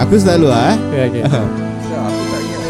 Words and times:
Aku 0.00 0.16
selalu 0.16 0.48
ah. 0.48 0.80
Okay, 0.88 1.12
okay. 1.12 1.22
Tak, 1.28 1.44
aku 1.44 2.22
tak 2.32 2.40
ingat. 2.40 2.60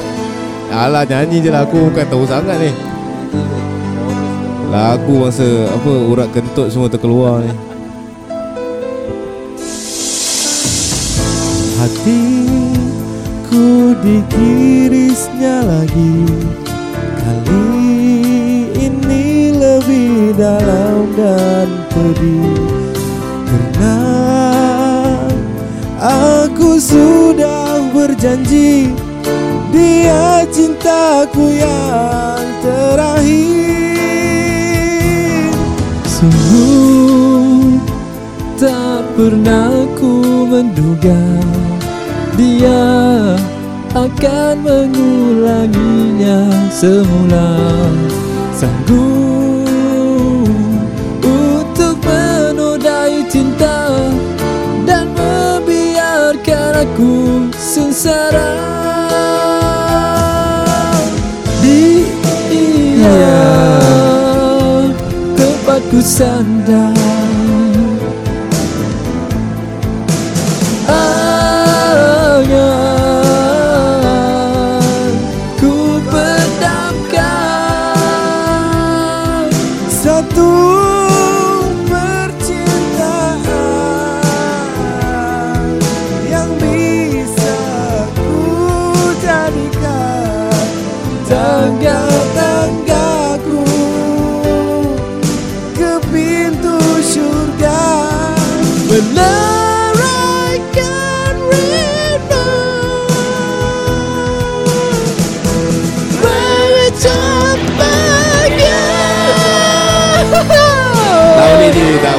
Alah 0.75 1.07
nyanyi 1.07 1.39
je 1.39 1.51
lah 1.55 1.63
Aku. 1.63 1.87
Bukan 1.95 2.07
tahu 2.11 2.27
sangat 2.27 2.59
ni. 2.59 2.75
Lagu 4.71 5.15
masa 5.23 5.71
Apa 5.71 6.11
Urat 6.11 6.27
kentut 6.35 6.75
semua 6.75 6.91
terkeluar 6.91 7.47
ni. 7.47 7.55
Hatiku 11.79 13.65
dikirisnya 14.03 15.63
lagi. 15.71 16.27
Kali 17.15 17.71
ini 18.75 19.55
lebih 19.55 20.35
dalam 20.35 21.15
dan 21.15 21.71
pedih. 21.95 22.59
Karena 23.47 23.95
Aku 26.01 26.50
sudah 26.81 27.81
berjanji 27.95 28.93
Dia 29.71 30.45
cintaku 30.51 31.55
yang 31.57 32.45
terakhir. 32.61 33.63
Sungguh 36.05 37.81
tak 38.61 39.01
pernah 39.17 39.89
ku 39.97 40.45
menduga 40.45 41.17
dia 42.41 43.37
akan 43.93 44.55
mengulanginya 44.65 46.49
semula. 46.73 47.53
Sanggup 48.57 49.69
untuk 51.21 51.97
menodai 52.01 53.21
cinta 53.29 54.01
membiarkan 56.51 56.83
aku 56.83 57.15
sengsara. 57.55 58.51
Dia 61.63 63.47
tempatku 65.39 66.03
sandar 66.03 67.20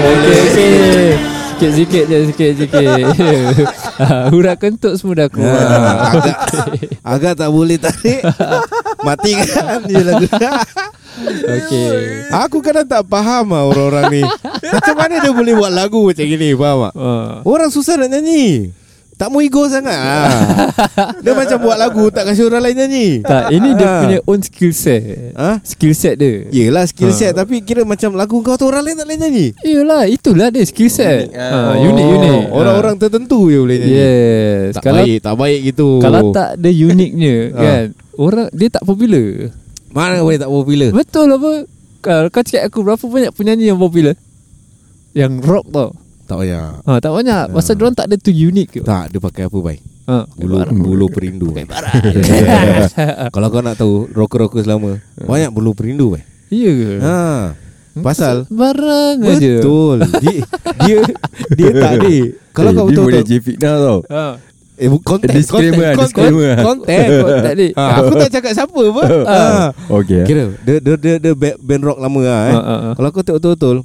boleh. 0.01 0.39
Okey 0.49 1.05
Sikit-sikit 1.51 2.03
je 2.09 2.17
Sikit-sikit 2.33 2.85
Ah, 4.01 4.33
Urat 4.33 4.57
kentut 4.57 4.97
semua 4.97 5.13
dah 5.13 5.29
keluar. 5.29 5.61
Ah, 5.61 6.09
agak, 6.09 6.37
agak 7.05 7.33
tak 7.37 7.49
boleh 7.53 7.77
tarik. 7.77 8.25
Mati 9.05 9.37
kan 9.37 9.85
dia 9.85 10.01
lagu. 10.01 10.25
Okey. 11.45 11.89
Aku 12.33 12.65
kadang 12.65 12.89
tak 12.89 13.05
faham 13.05 13.53
lah 13.53 13.69
orang-orang 13.69 14.09
ni. 14.09 14.23
Macam 14.73 14.95
mana 14.97 15.21
dia 15.21 15.29
boleh 15.29 15.53
buat 15.53 15.69
lagu 15.69 16.01
macam 16.09 16.25
gini 16.25 16.49
Faham 16.57 16.89
tak? 16.89 16.93
Ah. 16.97 17.45
Orang 17.45 17.69
susah 17.69 18.01
nak 18.01 18.09
nyanyi 18.09 18.73
Tak 19.21 19.29
mau 19.29 19.37
ego 19.37 19.69
sangat. 19.69 19.93
Ah. 20.01 21.13
Dia 21.21 21.37
macam 21.37 21.61
buat 21.61 21.77
lagu 21.77 22.09
Tak 22.09 22.25
kasi 22.25 22.41
orang 22.41 22.65
lain 22.65 22.73
nyanyi. 22.75 23.07
Tak 23.21 23.53
ini 23.53 23.77
dia 23.77 23.85
Ah. 23.85 23.99
punya 24.01 24.19
own 24.25 24.41
skill 24.41 24.73
set. 24.73 25.37
Ha? 25.37 25.61
Skill 25.61 25.93
set 25.93 26.17
dia. 26.17 26.49
Yelah 26.49 26.89
skill 26.89 27.13
Ah. 27.13 27.15
set. 27.15 27.37
Tapi 27.37 27.61
kira 27.61 27.85
macam 27.85 28.17
lagu 28.17 28.41
kau 28.41 28.57
tu 28.57 28.65
Orang 28.65 28.81
lain 28.81 28.97
tak 28.97 29.05
boleh 29.05 29.19
nyanyi. 29.21 29.45
Iyalah 29.61 30.09
itulah 30.09 30.49
dia 30.49 30.65
skill 30.65 30.89
set. 30.89 31.29
Unik, 31.29 31.37
ha, 31.37 31.45
ah. 31.53 31.73
Unik 31.77 32.07
unik 32.07 32.41
Oh, 32.49 32.57
Orang-orang 32.57 32.95
tertentu 32.97 33.39
je 33.45 33.57
boleh 33.59 33.77
nyanyi. 33.77 33.93
Yes 33.93 34.67
Tak 34.73 34.81
Kalau 34.81 35.03
baik 35.05 35.17
Tak 35.21 35.35
baik 35.37 35.59
gitu. 35.63 35.87
kalau 36.01 36.21
tak 36.33 36.49
ada 36.57 36.69
uniknya 36.71 37.35
Ah. 37.53 37.61
kan 37.61 37.83
Orang 38.17 38.47
dia 38.49 38.69
tak 38.73 38.83
popular. 38.83 39.29
Mana 39.91 40.13
boleh 40.19 40.39
tak 40.39 40.49
popular? 40.49 40.89
Betul 40.89 41.27
apa? 41.29 41.51
Kalau 42.01 42.27
kau 42.27 42.41
cakap 42.41 42.63
aku 42.65 42.79
Berapa 42.81 43.05
banyak 43.05 43.31
penyanyi 43.31 43.69
yang 43.69 43.77
popular? 43.77 44.17
Yang 45.13 45.33
rock 45.45 45.65
tau 45.69 45.93
Tak 46.31 46.39
payah. 46.39 46.79
Ha, 46.87 46.91
Tak 47.03 47.11
banyak. 47.11 47.43
Pasal 47.51 47.73
diorang 47.75 47.91
tak 47.91 48.07
ada 48.07 48.15
tu 48.15 48.31
unik 48.31 48.67
ke? 48.71 48.79
Tak 48.87 49.11
dia 49.11 49.19
pakai 49.19 49.51
apa 49.51 49.57
baik 49.59 49.81
ha. 50.07 50.23
Bulu 50.31 50.55
bulu 50.71 51.05
perindu 51.11 51.51
Kalau 53.35 53.47
kau 53.51 53.59
nak 53.59 53.75
tahu 53.75 54.07
Rocker-rocker 54.15 54.63
selama 54.63 55.03
Banyak 55.19 55.51
bulu 55.51 55.75
perindu 55.75 56.15
baik 56.15 56.23
Ya 56.47 56.71
ke? 56.71 56.91
Ha. 57.03 57.19
Pasal 57.99 58.47
Barang 58.47 59.19
aja. 59.27 59.59
Betul. 59.59 60.07
Dia, 60.23 60.39
dia 60.87 60.97
Dia 61.51 61.69
tak 61.75 61.91
ada. 61.99 62.15
Kalau 62.55 62.71
Eh, 62.71 62.75
kau 62.75 62.85
dia 62.87 62.91
betul 62.95 63.03
boleh 63.03 63.23
betul 63.23 63.31
je 63.31 63.43
fitnah 63.43 63.75
tau. 63.75 63.99
Ha. 64.07 64.23
Eh 64.81 64.87
konten 65.03 65.27
Disclaimer, 65.35 65.91
konten, 65.93 66.07
disclaimer. 66.07 66.55
Konten 66.63 67.07
Konten, 67.11 67.43
tak 67.43 67.53
ada. 67.59 67.67
ha, 67.79 67.83
Aku 67.99 68.13
tak 68.15 68.29
cakap 68.31 68.51
siapa 68.55 68.79
apa 68.79 69.03
ha. 69.27 69.39
Okay. 69.99 70.23
Kira 70.23 70.43
Dia, 70.63 70.79
dia, 70.79 70.95
dia, 70.95 71.15
dia 71.19 71.33
band, 71.35 71.55
band 71.59 71.83
rock 71.91 71.99
lama 71.99 72.21
lah 72.23 72.41
eh. 72.47 72.55
Ha, 72.55 72.59
ha, 72.59 72.75
ha. 72.79 72.89
Kalau 72.95 73.07
kau 73.11 73.19
tengok 73.19 73.39
betul-betul 73.43 73.77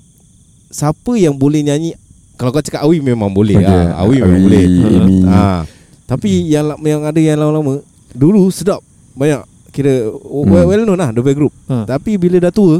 Siapa 0.71 1.13
yang 1.19 1.35
boleh 1.35 1.63
nyanyi 1.63 1.95
Kalau 2.37 2.51
kau 2.51 2.61
cakap 2.61 2.85
Awi 2.85 3.01
memang 3.01 3.29
boleh 3.29 3.57
Okay. 3.57 3.65
okay. 3.65 3.97
Awi 3.97 4.17
memang 4.19 4.31
Awi, 4.31 4.45
boleh 4.45 4.65
Amy. 4.65 5.17
ha. 5.25 5.65
Tapi 6.07 6.31
yang 6.47 6.65
la- 6.67 6.81
yang 6.81 7.03
ada 7.03 7.17
yang 7.17 7.35
lama-lama 7.35 7.83
Dulu 8.09 8.47
sedap 8.49 8.79
Banyak 9.13 9.43
Kira 9.69 10.07
Hmm. 10.07 10.47
well, 10.47 10.65
well 10.67 10.83
known 10.83 10.97
lah 10.97 11.11
The 11.11 11.35
group 11.35 11.51
Ha. 11.67 11.83
Tapi 11.85 12.15
bila 12.15 12.39
dah 12.39 12.49
tua 12.49 12.79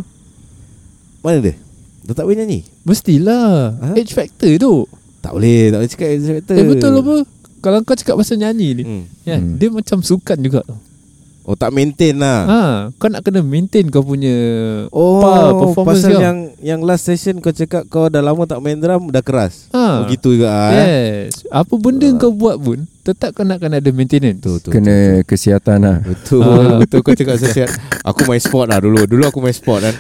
Mana 1.21 1.41
dia 1.41 1.59
Dah 2.05 2.15
tak 2.15 2.23
boleh 2.23 2.39
nyanyi 2.39 2.63
Mestilah 2.87 3.75
Ha? 3.75 3.89
Age 3.95 4.13
factor 4.13 4.53
tu 4.57 4.87
Tak 5.19 5.35
boleh 5.35 5.75
Tak 5.75 5.79
boleh 5.81 5.91
cakap 5.91 6.09
X-Factor 6.15 6.55
Eh 6.55 6.65
betul 6.65 6.93
apa 6.95 7.15
Kalau 7.59 7.79
kau 7.83 7.97
cakap 7.97 8.15
pasal 8.15 8.39
nyanyi 8.39 8.69
ni 8.73 8.83
hmm. 8.85 9.05
kan, 9.25 9.41
Hmm. 9.43 9.57
Dia 9.59 9.69
macam 9.69 9.99
sukan 10.01 10.39
juga 10.39 10.63
tau 10.63 10.79
Oh 11.47 11.55
tak 11.55 11.71
maintain 11.71 12.11
lah 12.13 12.43
ha, 12.43 12.61
Kau 12.93 13.07
nak 13.07 13.23
kena 13.23 13.39
maintain 13.39 13.87
kau 13.87 14.03
punya 14.03 14.35
Oh 14.91 15.23
pa- 15.23 15.55
performance 15.55 16.03
Pasal 16.03 16.11
kau. 16.11 16.21
yang 16.21 16.39
Yang 16.59 16.81
last 16.83 17.05
session 17.05 17.39
kau 17.39 17.51
cakap 17.51 17.87
Kau 17.87 18.11
dah 18.11 18.19
lama 18.19 18.43
tak 18.45 18.59
main 18.59 18.75
drum 18.75 19.09
Dah 19.09 19.23
keras 19.23 19.71
ha. 19.71 20.03
Oh 20.03 20.11
gitu 20.11 20.35
juga 20.35 20.51
ah, 20.51 20.75
eh? 20.75 20.83
Yes 21.31 21.47
Apa 21.47 21.71
benda 21.77 22.11
kau 22.17 22.35
buat 22.35 22.59
pun 22.59 22.83
Tetap 23.01 23.31
kau 23.31 23.43
nak 23.43 23.59
kena 23.59 23.79
ada 23.79 23.91
maintenance 23.91 24.37
Betul 24.37 24.59
betul 24.59 24.71
Kena 24.73 24.97
kesihatan 25.23 25.79
lah 25.81 25.97
Betul 26.03 26.43
Ah. 26.43 26.83
Betul 26.83 26.99
kau 27.01 27.15
cakap 27.15 27.39
sesiat 27.39 27.71
Aku 28.03 28.27
main 28.27 28.43
sport 28.43 28.67
lah 28.67 28.83
dulu 28.83 29.07
Dulu 29.07 29.23
aku 29.25 29.39
main 29.39 29.55
sport 29.55 29.81
kan 29.81 29.95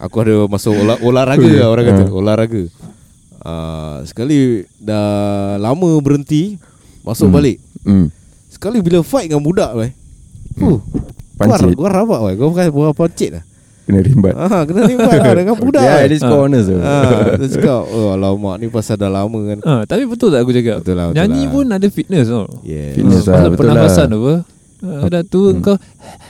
Aku 0.00 0.16
ada 0.20 0.46
masuk 0.46 0.70
olah, 0.72 0.98
olahraga 1.00 1.50
lah 1.50 1.66
orang 1.68 1.84
kata 1.84 2.02
Ah. 2.04 2.14
Olahraga 2.14 2.62
uh, 3.40 3.96
Sekali 4.04 4.62
Dah 4.76 5.08
lama 5.56 5.98
berhenti 5.98 6.62
Masuk 7.02 7.26
Hmm. 7.26 7.34
balik 7.34 7.58
hmm. 7.82 8.06
Sekali 8.46 8.78
bila 8.78 9.02
fight 9.02 9.26
dengan 9.26 9.42
budak 9.42 9.74
weh. 9.74 9.90
Uh, 10.56 10.78
Kau, 11.34 11.50
Pancit. 11.50 11.74
kau 11.74 11.86
rabak 11.86 12.20
weh. 12.22 12.34
Kau 12.34 12.48
bukan 12.48 12.64
bukan 12.70 12.94
pancit 12.94 13.30
lah 13.32 13.44
Kena 13.84 14.00
rimbat. 14.00 14.32
Ah, 14.32 14.62
Kena 14.62 14.86
rimbat 14.86 15.12
lah. 15.12 15.34
Dengan 15.34 15.56
budak. 15.56 15.82
Ya 15.84 15.94
weh. 15.98 16.06
ini 16.06 16.16
score 16.16 16.42
honest 16.42 16.66
tu. 16.66 16.76
Ah, 16.78 17.36
Dia 17.36 17.46
cakap 17.50 17.82
Oh 17.86 18.08
alamak 18.10 18.56
ni 18.56 18.66
pasal 18.66 18.96
dah 18.96 19.08
lama 19.08 19.38
kan. 19.44 19.58
Ha, 19.60 19.72
Tapi 19.84 20.02
betul 20.04 20.30
tak 20.30 20.40
aku 20.40 20.50
cakap? 20.50 20.80
Betul 20.80 20.94
lah 20.94 21.06
betul 21.06 21.18
Nyanyi 21.18 21.42
lah. 21.42 21.50
pun 21.50 21.64
ada 21.68 21.86
fitness 21.86 22.26
tau 22.26 22.46
Yes. 22.62 22.92
Fitness 22.94 23.22
lah, 23.22 23.34
Pasal 23.34 23.48
betul 23.48 23.60
pernafasan 23.60 24.06
lah. 24.06 24.16
apa? 24.16 24.34
Ha, 24.80 25.06
Dah 25.06 25.22
tua 25.22 25.48
Hmm. 25.50 25.60
kau 25.60 25.76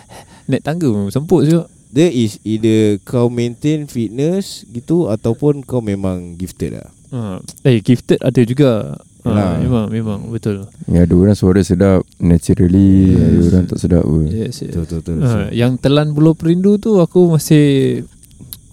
Naik 0.50 0.62
tangga 0.62 0.88
pun 0.88 1.08
semput 1.08 1.40
juga. 1.44 1.64
Dia 1.88 2.06
is 2.06 2.42
either 2.42 2.98
kau 3.00 3.28
maintain 3.28 3.86
fitness 3.86 4.66
gitu 4.66 5.06
Ataupun 5.06 5.62
kau 5.62 5.78
memang 5.78 6.34
gifted 6.34 6.74
lah. 6.74 6.88
Ha. 7.10 7.38
Eh 7.62 7.78
gifted 7.78 8.18
ada 8.18 8.40
juga 8.40 8.98
Yalah. 9.26 9.46
ha, 9.46 9.58
Memang 9.58 9.84
memang 9.88 10.18
betul 10.28 10.68
Ya 10.84 11.02
ada 11.02 11.14
orang 11.14 11.32
suara 11.32 11.60
sedap 11.60 12.04
Naturally 12.18 13.12
Ada 13.12 13.38
orang 13.46 13.64
tak 13.66 13.78
sedap 13.78 14.02
pun 14.02 14.26
Yes, 14.26 14.60
yes. 14.60 14.72
Betul 14.74 15.00
betul, 15.00 15.14
betul. 15.16 15.32
Ha, 15.40 15.48
Yang 15.50 15.72
telan 15.80 16.08
bulu 16.10 16.32
perindu 16.32 16.76
tu 16.76 16.98
Aku 16.98 17.28
masih 17.28 18.04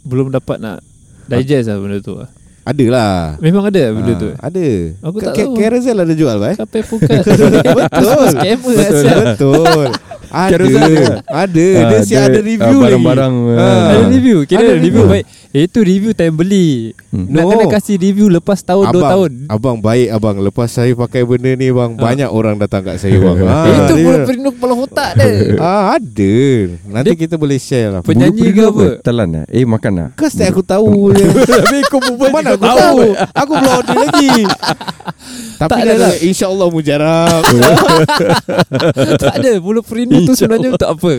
Belum 0.02 0.28
dapat 0.28 0.58
nak 0.58 0.84
Digest 1.26 1.66
lah 1.66 1.78
benda 1.78 1.98
tu 1.98 2.14
lah. 2.14 2.28
Ada 2.62 2.86
lah 2.86 3.16
Memang 3.40 3.64
ada 3.66 3.84
benda 3.90 4.12
Ah, 4.12 4.18
tu 4.18 4.30
Ada 4.36 4.68
Aku 5.02 5.18
Ka- 5.18 5.26
tak 5.26 5.34
tahu. 5.40 5.54
Carousel 5.56 5.98
ada 5.98 6.14
jual 6.14 6.36
baik 6.38 6.58
Sampai 6.58 6.82
pukat 6.84 7.24
Betul 7.24 7.48
Betul. 8.38 9.08
Betul 9.26 9.90
Ada. 10.32 10.56
Ada? 10.56 10.94
Ada. 11.28 11.68
Ah, 11.68 11.86
Dia 11.86 12.00
siap 12.02 12.24
ada 12.26 12.40
review 12.40 12.78
lagi. 12.78 12.84
Barang-barang 12.88 13.34
Ah. 13.52 13.88
Ada 13.92 14.04
review. 14.08 14.38
Kira 14.44 14.60
Ada 14.60 14.72
review 14.74 14.82
review. 14.82 15.06
baik. 15.08 15.26
Eh 15.52 15.64
itu 15.64 15.80
review 15.82 16.12
time 16.14 16.32
beli. 16.34 16.70
Hmm. 17.12 17.28
Nak 17.28 17.44
No. 17.44 17.50
kena 17.52 17.66
kasih 17.70 17.96
review 17.98 18.32
Lepas 18.32 18.60
tahun 18.62 18.88
abang, 18.88 18.96
2 18.98 19.12
tahun. 19.12 19.32
Abang 19.46 19.78
baik 19.78 20.08
abang. 20.10 20.36
Lepas 20.40 20.72
saya 20.72 20.92
pakai 20.94 21.22
benda 21.22 21.52
ni 21.52 21.68
bang 21.68 21.92
Banyak 21.94 22.30
orang 22.30 22.56
datang 22.56 22.82
kat 22.82 22.96
saya 22.98 23.20
bang. 23.20 23.38
Ah, 23.44 23.60
Eh, 23.62 23.76
Itu 23.78 23.94
dia- 23.94 24.06
pun 24.06 24.16
perindo 24.24 24.50
kepala 24.50 24.74
otak 24.78 25.10
dia. 25.14 25.28
Ah 25.62 25.92
ada. 25.94 26.36
Nanti 26.86 27.12
kita 27.18 27.36
boleh 27.36 27.58
share 27.58 27.90
lah. 27.90 28.02
Penyanyi 28.02 28.48
ke 28.50 28.64
apa? 28.64 28.88
Telan 29.02 29.28
lah 29.30 29.46
Eh 29.46 29.62
makan 29.62 29.92
lah. 29.94 30.08
Kau 30.14 30.26
setiap 30.26 30.56
aku 30.56 30.64
tahu 30.64 31.12
je. 31.12 31.26
Tapi 31.52 31.78
kau 31.86 32.00
berbual 32.00 32.30
Mana 32.32 32.56
aku 32.56 32.64
tahu. 32.64 33.00
Aku 33.34 33.52
belum 33.54 33.72
order 33.76 33.96
lagi. 34.00 34.32
Tapi 35.58 35.68
Tak 35.68 35.78
ada 35.78 35.92
ada 35.92 35.96
lah. 36.00 36.14
InsyaAllah 36.18 36.68
mujarab. 36.70 37.44
Tak 39.18 39.34
ada 39.36 39.52
Bulu 39.60 39.82
perindo 39.82 40.21
tu 40.24 40.34
sebenarnya 40.34 40.70
untuk 40.72 40.90
apa 40.90 41.12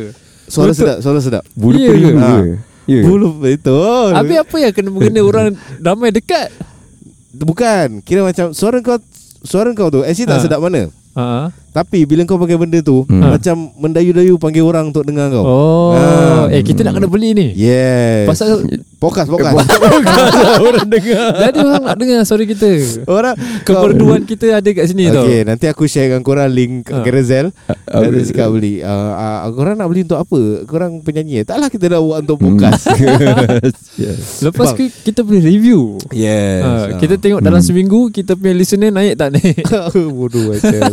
Suara 0.44 0.70
Betul. 0.70 0.78
sedap 0.78 0.96
Suara 0.98 1.18
sedap 1.18 1.44
Bulu 1.52 1.76
Ya 1.76 1.88
periuk 1.88 2.10
ke? 2.10 2.16
ke 2.16 2.24
Ah. 2.24 2.42
Ya 2.84 3.00
Bulu 3.00 3.28
betul 3.36 4.10
Habis 4.10 4.36
apa 4.38 4.56
yang 4.58 4.72
kena 4.72 4.88
mengena 4.88 5.20
orang 5.24 5.46
Ramai 5.78 6.10
dekat 6.10 6.48
Bukan 7.32 8.02
Kira 8.02 8.20
macam 8.22 8.50
Suara 8.50 8.78
kau 8.78 8.98
Suara 9.40 9.70
kau 9.70 9.88
tu 9.88 10.02
Actually 10.02 10.26
tak 10.26 10.38
Ha. 10.38 10.44
sedap 10.44 10.60
mana 10.60 10.90
Ha. 11.12 11.52
Tapi 11.72 12.04
bila 12.04 12.20
kau 12.22 12.36
pakai 12.36 12.54
benda 12.54 12.78
tu 12.78 13.04
Hmm. 13.04 13.24
Macam 13.32 13.56
mendayu-dayu 13.74 14.36
Panggil 14.36 14.60
orang 14.60 14.88
untuk 14.88 15.02
dengar 15.02 15.28
kau. 15.28 15.40
Oh. 15.40 15.90
Ah. 15.92 16.44
Eh 16.46 16.60
kita 16.60 16.80
nak 16.82 16.94
kena 16.94 17.08
beli 17.08 17.32
ni. 17.32 17.46
Yes. 17.54 18.28
Pasal 18.28 18.60
Podcast 19.02 19.26
Podcast. 19.26 19.56
Orang 20.60 20.86
dengar. 20.86 21.26
Jadi 21.42 21.58
orang 21.58 21.82
nak 21.82 21.96
dengar 21.96 22.20
suara 22.22 22.44
kita. 22.44 22.70
Orang 23.04 23.34
Kemerduan 23.62 24.22
kita 24.22 24.54
ada 24.54 24.68
kat 24.68 24.84
sini 24.86 25.08
tau. 25.08 25.24
Okay 25.24 25.42
nanti 25.42 25.64
aku 25.66 25.84
share 25.84 26.06
dengan 26.06 26.20
korang 26.20 26.46
Link 26.46 26.84
Ha. 26.84 27.00
Carousel 27.00 27.50
Ah, 27.84 28.00
Nanti 28.00 28.24
cakap 28.26 28.52
beli. 28.52 28.80
Uh, 28.80 28.88
uh, 29.12 29.48
Korang 29.52 29.74
nak 29.74 29.88
beli 29.88 30.02
untuk 30.02 30.18
apa? 30.18 30.40
Korang 30.64 31.00
penyanyi 31.00 31.42
Taklah 31.42 31.68
kita 31.68 31.88
nak 31.88 32.00
buat 32.00 32.18
untuk 32.20 32.36
podcast. 32.38 32.84
Yes. 33.94 34.40
Lepas 34.40 34.72
Bang. 34.72 34.76
tu 34.78 34.84
kita 35.02 35.20
boleh 35.20 35.42
review. 35.42 36.00
Yes. 36.10 36.62
Ha, 36.62 36.96
Kita 36.96 37.16
tengok 37.16 37.40
dalam 37.40 37.58
Hmm. 37.58 37.66
seminggu 37.66 38.08
Kita 38.08 38.32
punya 38.32 38.52
listener 38.52 38.88
naik 38.88 39.14
tak 39.14 39.32
naik 39.32 39.60
Bodoh 40.10 40.50
macam 40.50 40.92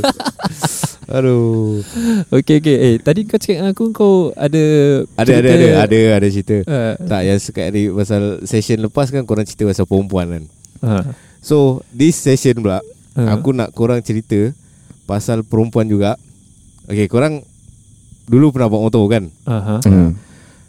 Aduh. 1.10 1.82
Okay 2.30 2.62
okay 2.62 2.78
Eh 2.78 2.96
tadi 3.02 3.26
kau 3.26 3.42
cakap 3.42 3.66
dengan 3.66 3.74
aku 3.74 3.84
Kau 3.98 4.30
ada 4.38 4.64
Ada 5.18 5.32
ada 5.42 5.50
ada 5.50 5.68
Ada 5.90 6.00
ada 6.22 6.28
cerita. 6.30 6.58
Uh, 6.70 6.94
Tak 7.02 7.22
yang 7.26 7.40
sekat 7.42 7.66
ni 7.74 7.90
Pasal 7.90 8.46
session 8.46 8.78
lepas 8.86 9.10
kan 9.10 9.26
Korang 9.26 9.42
cerita 9.50 9.66
pasal 9.66 9.90
perempuan 9.90 10.26
kan. 10.30 10.44
Uh, 10.86 11.04
So 11.42 11.82
This 11.90 12.14
session 12.16 12.62
pula 12.62 12.86
Ha. 13.18 13.36
Aku 13.36 13.52
nak 13.52 13.74
korang 13.74 14.06
cerita 14.06 14.54
Pasal 15.10 15.42
perempuan 15.42 15.90
juga. 15.90 16.14
Okay 16.86 17.10
korang 17.10 17.42
Dulu 18.30 18.54
pernah 18.54 18.70
bawa 18.70 18.86
motor 18.88 19.04
kan? 19.10 19.34
Uh, 19.50 19.82
Hmm. 19.82 20.14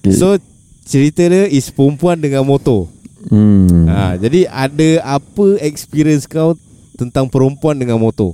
Okay. 0.00 0.16
So 0.16 0.40
Cerita 0.88 1.22
dia 1.28 1.44
is 1.46 1.68
perempuan 1.68 2.16
dengan 2.18 2.42
motor. 2.42 2.88
Hmm. 3.28 3.84
ha, 3.86 4.16
Jadi 4.16 4.48
ada 4.48 5.20
apa 5.20 5.60
experience 5.60 6.24
kau 6.24 6.56
Tentang 6.96 7.28
perempuan 7.28 7.76
dengan 7.76 8.00
motor? 8.00 8.32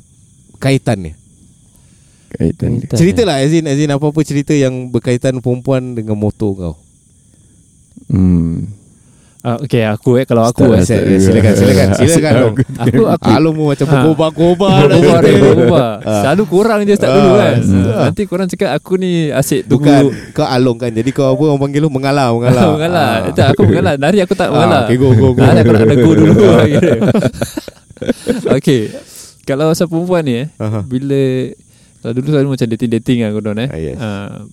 Kaitannya 0.62 1.25
Kaitan 2.36 2.70
dia. 2.78 2.92
Ceritalah 2.92 3.36
as 3.38 3.50
in, 3.50 3.64
as 3.64 3.76
in 3.76 3.88
apa-apa 3.88 4.20
cerita 4.20 4.52
yang 4.52 4.86
berkaitan 4.86 5.38
perempuan 5.38 5.92
dengan 5.92 6.14
motor 6.14 6.52
kau 6.52 6.74
Hmm. 8.06 8.70
uh, 9.42 9.58
Okay 9.58 9.82
aku 9.82 10.14
eh 10.14 10.24
Kalau 10.24 10.44
aku 10.44 10.62
eh 10.70 10.78
Start, 10.78 11.10
Silakan 11.10 11.18
silakan 11.18 11.52
Silakan, 11.58 12.06
silakan 12.06 12.32
Long. 12.38 12.54
Aku 12.78 13.02
aku 13.08 13.26
Alung 13.26 13.54
pun 13.56 13.66
macam 13.66 13.86
Berubah 13.88 14.28
cerita. 14.30 14.70
dia 15.18 15.34
berubah 15.34 15.88
Ah. 16.06 16.20
Selalu 16.22 16.42
korang 16.46 16.80
je 16.82 16.94
start 16.94 17.08
Ah, 17.08 17.16
dulu 17.16 17.32
kan 17.34 17.54
ah. 17.56 18.02
Nanti 18.06 18.22
korang 18.24 18.46
cakap 18.46 18.70
aku 18.72 18.92
ni 18.94 19.10
asyik 19.28 19.66
tunggu 19.66 19.90
Bukan 19.90 20.02
Kau 20.30 20.46
alung 20.46 20.76
kan 20.76 20.92
Jadi 20.92 21.10
kau 21.10 21.26
apa 21.26 21.42
Orang 21.42 21.58
panggil 21.58 21.80
lu 21.80 21.90
mengalah 21.90 22.30
Mengalah 22.30 22.64
Mengalah 22.76 23.10
Ah. 23.18 23.32
Tak 23.32 23.46
aku 23.50 23.62
mengalah 23.64 23.92
Nari 23.96 24.18
aku 24.20 24.34
tak 24.34 24.46
Ah, 24.46 24.52
mengalah 24.52 24.80
okay, 24.84 24.96
go, 24.96 25.08
go, 25.10 25.28
go. 25.32 25.40
Nari 25.40 25.58
aku 25.58 25.70
nak 25.72 25.80
kena 25.82 25.94
go 25.96 26.10
dulu. 26.12 26.34
Okay 28.52 28.80
Kalau 29.42 29.70
pasal 29.70 29.86
perempuan 29.86 30.22
ni 30.22 30.34
eh. 30.36 30.46
Bila 30.84 31.22
Kalau 32.06 32.14
dulu 32.14 32.28
selalu 32.30 32.48
macam 32.48 32.66
dating-dating 32.68 33.18
kan 33.18 33.30
Kodon 33.32 33.58
eh 33.58 33.66
Ah, 33.66 33.78
yes. 33.80 33.96
Ah, 33.96 34.46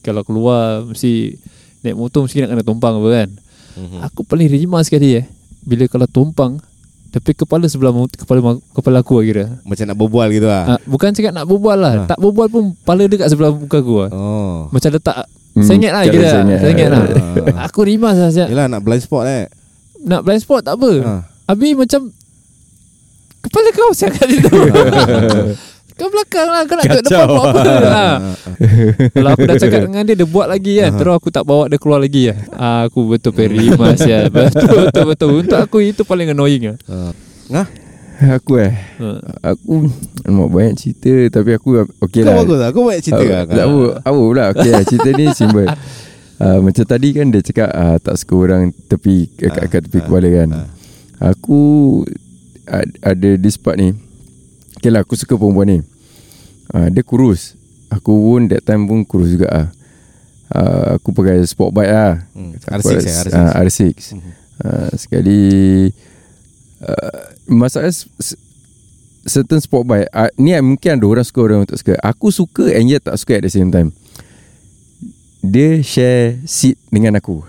Kalau 0.00 0.22
keluar 0.22 0.86
Mesti 0.86 1.34
Naik 1.82 1.98
motor 1.98 2.22
mesti 2.22 2.38
nak 2.38 2.54
kena 2.54 2.62
tumpang 2.62 2.94
apa 2.94 3.10
kan 3.12 3.30
Mhm. 3.74 4.06
Aku 4.06 4.22
paling 4.22 4.46
rima 4.46 4.78
sekali 4.80 5.18
eh 5.18 5.26
Bila 5.60 5.82
kalau 5.84 6.06
tumpang 6.06 6.62
Tapi 7.10 7.34
kepala 7.34 7.66
sebelah 7.66 7.90
Kepala 8.06 8.38
kepala 8.70 9.02
aku 9.02 9.18
lah 9.18 9.24
kira 9.24 9.44
Macam 9.60 9.84
nak 9.84 9.98
berbual 9.98 10.30
gitu 10.30 10.46
lah 10.46 10.64
Ah, 10.68 10.80
Bukan 10.80 11.10
cakap 11.10 11.34
nak 11.34 11.42
berbual 11.44 11.74
lah 11.74 11.92
Ah. 11.96 12.06
Tak 12.06 12.18
berbual 12.18 12.46
pun 12.46 12.62
Kepala 12.76 13.02
dekat 13.04 13.26
sebelah 13.26 13.50
muka 13.50 13.76
aku 13.76 13.94
lah 13.98 14.10
Oh 14.10 14.70
Macam 14.70 14.88
letak 14.88 15.26
Hmm, 15.52 15.62
Sengit 15.62 15.90
lah 15.90 16.02
kira 16.04 16.30
sengit. 16.32 16.58
Sengit 16.60 16.86
lah 16.88 17.02
Ah. 17.50 17.66
Aku 17.66 17.82
rimas 17.82 18.14
lah 18.14 18.26
siap. 18.28 18.46
Yelah 18.46 18.66
nak 18.66 18.78
blind 18.80 18.98
spot 19.00 19.22
eh 19.24 19.50
Nak 20.00 20.22
blind 20.22 20.38
spot 20.38 20.62
tak 20.62 20.74
apa 20.74 20.90
ha. 21.00 21.14
Habis 21.44 21.74
macam 21.74 22.14
Kepala 23.40 23.68
kau 23.70 23.90
siap 23.90 24.10
kat 24.12 24.26
situ 24.30 24.50
Kau 25.94 26.08
belakang 26.08 26.48
lah 26.48 26.62
Kau 26.62 26.74
nak 26.74 26.84
tengok 26.84 27.04
depan 27.04 27.26
buat 27.28 27.44
apa 27.46 27.60
ha. 27.86 28.06
Kalau 29.14 29.30
aku 29.30 29.44
dah 29.44 29.56
cakap 29.56 29.80
dengan 29.84 30.02
dia 30.02 30.14
Dia 30.14 30.26
buat 30.26 30.46
lagi 30.46 30.72
kan. 30.76 30.90
Terus 30.92 31.14
aku 31.14 31.28
tak 31.30 31.44
bawa 31.44 31.64
dia 31.64 31.78
keluar 31.78 31.98
lagi 31.98 32.22
lah 32.26 32.38
ah, 32.52 32.80
Aku 32.84 33.06
betul 33.06 33.30
perimas 33.30 34.02
ya. 34.02 34.26
Betul 34.34 34.74
betul 34.84 35.04
betul. 35.06 35.28
Untuk 35.38 35.54
aku 35.56 35.78
itu 35.80 36.02
paling 36.02 36.28
annoying 36.28 36.68
lah. 36.68 36.76
Ngah? 37.46 37.66
Aku 38.34 38.52
eh? 38.56 38.74
Ha. 38.96 39.08
Aku 39.48 39.86
Alamak 40.22 40.48
banyak 40.48 40.74
cerita 40.76 41.10
Tapi 41.32 41.50
aku 41.52 41.68
Okay 42.00 42.20
Kau 42.20 42.28
lah. 42.28 42.36
bagus 42.40 42.58
lah 42.58 42.68
Kau 42.70 42.82
buat 42.84 42.98
cerita 42.98 43.18
Aku- 43.20 43.30
lah 43.32 43.42
Tak 43.44 43.64
apa 43.64 43.82
Apa 44.00 44.18
pula 44.20 44.44
Okay 44.50 44.70
lah. 44.70 44.82
Cerita 44.82 45.08
ni 45.10 45.24
simple. 45.30 45.66
Uh, 46.38 46.58
Macam 46.66 46.84
tadi 46.84 47.08
kan 47.10 47.26
dia 47.28 47.40
cakap 47.40 47.70
uh, 47.70 47.96
Tak 47.98 48.14
suka 48.16 48.34
orang 48.36 48.62
tepi 48.84 49.30
Kat, 49.32 49.50
Ah, 49.56 49.66
kat 49.68 49.80
tepi 49.84 49.98
ah, 49.98 50.04
kepala 50.04 50.28
kan. 50.28 50.48
Ah. 50.52 50.66
Aku 51.30 52.02
ad- 52.64 52.98
Ada 53.00 53.34
this 53.36 53.54
part 53.56 53.76
ni 53.76 53.94
Okay 54.84 54.92
lah 54.92 55.00
aku 55.00 55.16
suka 55.16 55.40
perempuan 55.40 55.64
ni. 55.64 55.78
Uh, 56.68 56.92
Dia 56.92 57.00
kurus. 57.00 57.56
Aku 57.88 58.12
pun 58.12 58.52
that 58.52 58.68
time 58.68 58.84
pun 58.84 59.00
kurus 59.00 59.32
juga 59.32 59.48
ah. 59.48 59.66
Uh, 60.52 61.00
aku 61.00 61.08
pakai 61.08 61.40
sport 61.48 61.72
bike 61.72 61.88
lah. 61.88 62.20
Hmm, 62.36 62.52
Aku 62.68 62.92
R6 62.92 63.00
ada- 63.00 63.00
eh, 63.00 63.16
R6. 63.16 63.32
ah, 63.32 63.52
R6 63.64 63.80
Mhm. 64.12 64.30
uh, 64.60 64.90
Sekali 64.92 65.40
uh, 66.84 67.22
Masalah 67.48 67.88
Certain 69.24 69.56
sport 69.56 69.88
bike 69.88 70.12
uh, 70.12 70.28
Ni 70.36 70.52
mungkin 70.60 71.00
ada 71.00 71.06
orang 71.08 71.24
suka 71.24 71.40
Orang 71.40 71.64
tak 71.64 71.80
suka. 71.80 71.96
Aku 72.04 72.28
suka 72.28 72.68
and 72.68 72.84
yet 72.86 73.00
tak 73.00 73.16
suka 73.16 73.40
at 73.40 73.42
the 73.42 73.48
same 73.48 73.72
time. 73.72 73.88
Dia 75.40 75.80
share 75.80 76.44
seat 76.44 76.76
dengan 76.92 77.16
aku 77.16 77.40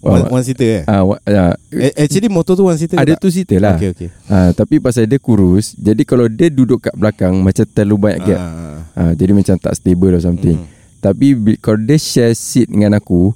One, 0.00 0.30
one 0.30 0.42
seater 0.42 0.68
eh? 0.68 0.82
Ah, 0.84 1.02
wa- 1.02 1.18
ah, 1.20 1.52
Eh, 1.68 1.90
Actually 1.98 2.28
motor 2.28 2.54
tu 2.54 2.62
one 2.62 2.74
seater 2.74 2.94
Ada 2.94 3.12
tak? 3.12 3.20
tu 3.20 3.28
seater 3.28 3.58
lah. 3.58 3.74
Okay 3.74 3.90
okay. 3.90 4.08
Ah, 4.24 4.50
Tapi 4.50 4.78
pasal 4.78 5.04
dia 5.04 5.16
kurus 5.16 5.74
Jadi 5.74 6.02
kalau 6.02 6.26
dia 6.26 6.48
duduk 6.48 6.78
kat 6.80 6.94
belakang 6.94 7.34
Macam 7.36 7.64
terlalu 7.64 7.96
banyak 8.00 8.20
gap. 8.24 8.38
Ah, 8.38 8.78
ah, 8.94 9.12
Jadi 9.12 9.32
macam 9.32 9.54
tak 9.56 9.74
stable 9.74 10.12
or 10.12 10.20
something. 10.20 10.54
Mhm. 10.56 10.66
Tapi 10.98 11.26
kalau 11.56 11.78
dia 11.78 11.94
share 11.94 12.32
seat 12.32 12.66
dengan 12.66 12.94
aku 12.94 13.30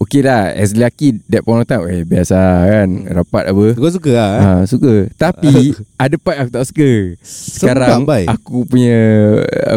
Okay 0.00 0.20
lah 0.20 0.50
As 0.52 0.74
lelaki 0.74 1.22
That 1.30 1.46
point 1.46 1.62
of 1.62 1.68
time 1.68 1.86
Eh 1.86 2.02
biasa 2.02 2.36
kan 2.66 2.88
Rapat 3.08 3.50
apa. 3.54 3.64
Kau 3.78 3.90
suka 3.90 4.10
lah 4.10 4.28
eh? 4.30 4.42
Ha, 4.42 4.50
suka. 4.66 4.92
Tapi 5.14 5.72
Ada 6.04 6.16
part 6.18 6.36
aku 6.42 6.50
tak 6.50 6.64
suka. 6.68 6.90
Sekarang 7.24 8.02
Bai? 8.04 8.26
Aku 8.26 8.66
punya 8.66 9.00